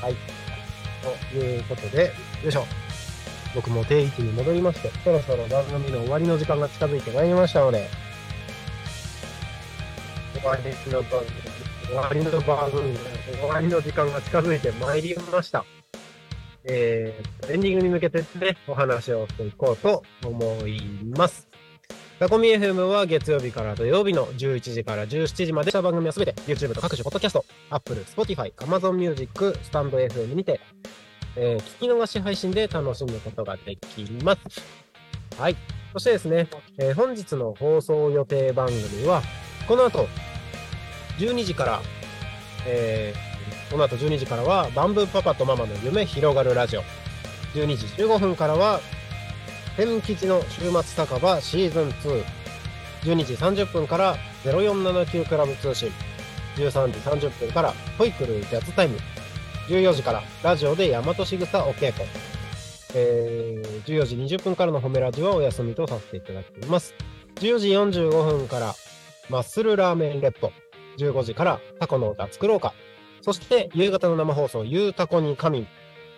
[0.00, 0.16] はい。
[1.30, 2.12] ということで、
[2.42, 2.66] よいしょ。
[3.54, 7.88] 僕も定位置に戻りまして、そろそろ番組の終わりの時間が近づいてまいりましたので、
[10.34, 11.59] 終わりの番組、
[11.90, 12.96] 終わりの番組、
[13.40, 15.64] 終わりの時間が近づいてまいりました。
[16.62, 20.80] えー、エンディングに向けてですね、お話をしていこうと思い
[21.16, 21.48] ます。
[22.20, 30.60] タコミ FM は月曜日から土曜日の11時から17時までした番組はすべて YouTube と各種ポッドキャスト、Apple、Spotify、Amazon Music、スタンド FM にて、
[31.34, 34.62] えー聞き逃し配信で楽しむことができます。
[35.40, 35.56] はい。
[35.92, 36.46] そしてですね、
[36.78, 39.22] えー本日の放送予定番組は、
[39.66, 40.06] この後、
[41.24, 41.82] 12時から、
[42.66, 43.30] えー
[43.70, 46.82] この後12時からは、バンブーパパとママの夢広がるラジオ。
[47.54, 48.80] 12時15分からは、
[49.76, 52.24] 天吉の週末酒場シーズン2。
[53.02, 55.90] 12時30分から0479クラブ通信。
[56.56, 56.98] 13時
[57.28, 58.98] 30分からトイクルジャズタイム。
[59.68, 62.04] 14時からラジオで大和しぐさお稽古。
[62.94, 66.92] えー、14時20分からの褒めラジオはお休みとさせていただきます。
[67.36, 68.74] 14時45分から
[69.28, 70.52] マッスルラーメンレッド。
[71.06, 72.74] 15時からタコの歌作ろうか。
[73.22, 75.66] そして夕方の生放送、ゆうたこに神。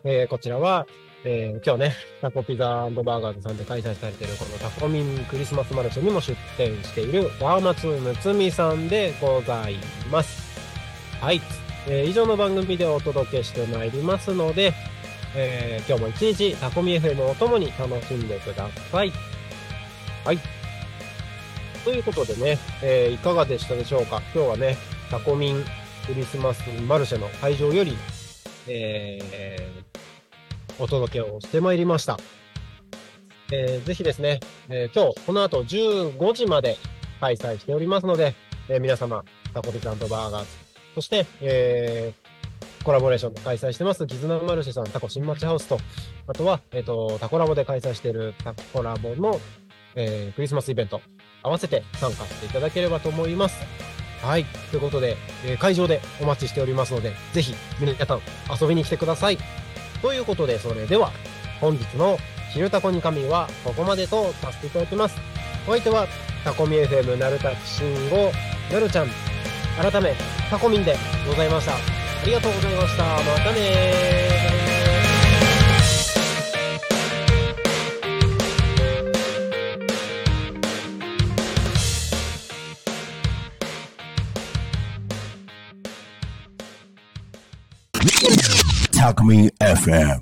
[0.05, 0.87] えー、こちらは、
[1.25, 9.77] えー今日ね、タコピザバーガーズさんで開催されているこのタコミンクリスマスマルシェにも出店しているワーマツムツミさんでござい
[10.11, 10.43] ます。
[11.21, 11.41] はい。
[11.87, 14.75] えー以上の番組でお届けしてまいりますので、
[15.37, 19.13] えー今日も一日タコミ FM をともに楽しんでください。
[20.25, 20.62] はい。
[21.85, 24.23] ということでね、えーいかがでしたでしょうか？
[24.35, 24.77] 今日はね、
[25.11, 25.65] タコミン
[26.07, 27.97] クリスマスマルシェの会場より、
[28.69, 29.83] えー
[30.79, 32.19] お届けをしてまいりました。
[33.53, 36.77] えーぜひですね、えー今日この後15時まで
[37.21, 38.35] 開催しておりますので、
[38.69, 40.47] えー皆様、タコピザバーガーズ、
[40.95, 42.33] そして、えー
[42.85, 45.79] コラボレーションで開催してます、キズナマルシェさん、タコ新町ハウスと、
[46.27, 49.41] あとは、えっ、と、タコラボで開催しているタコラボの、
[49.95, 51.01] えークリスマスイベント、
[51.43, 53.57] 合わせて参加していただければと思います。
[54.23, 54.45] はい。
[54.71, 58.21] ということで、えー会場でお待ちしておりますので、ぜひ、皆さん
[58.61, 59.39] 遊びに来てください。
[60.01, 61.11] ということで、それでは、
[61.61, 62.19] 本日の
[62.53, 65.17] 昼タコに神はここまでとさせていただきます。
[65.67, 66.07] お相手は、
[66.45, 68.31] タコミ FM なるたきしんご、
[68.73, 69.09] なるちゃん、
[69.81, 70.15] 改め、
[70.51, 71.73] タコミンでございました。
[71.75, 71.79] あ
[72.25, 73.05] りがとうございました。
[73.05, 74.52] またね
[89.03, 90.21] Alchemy FM.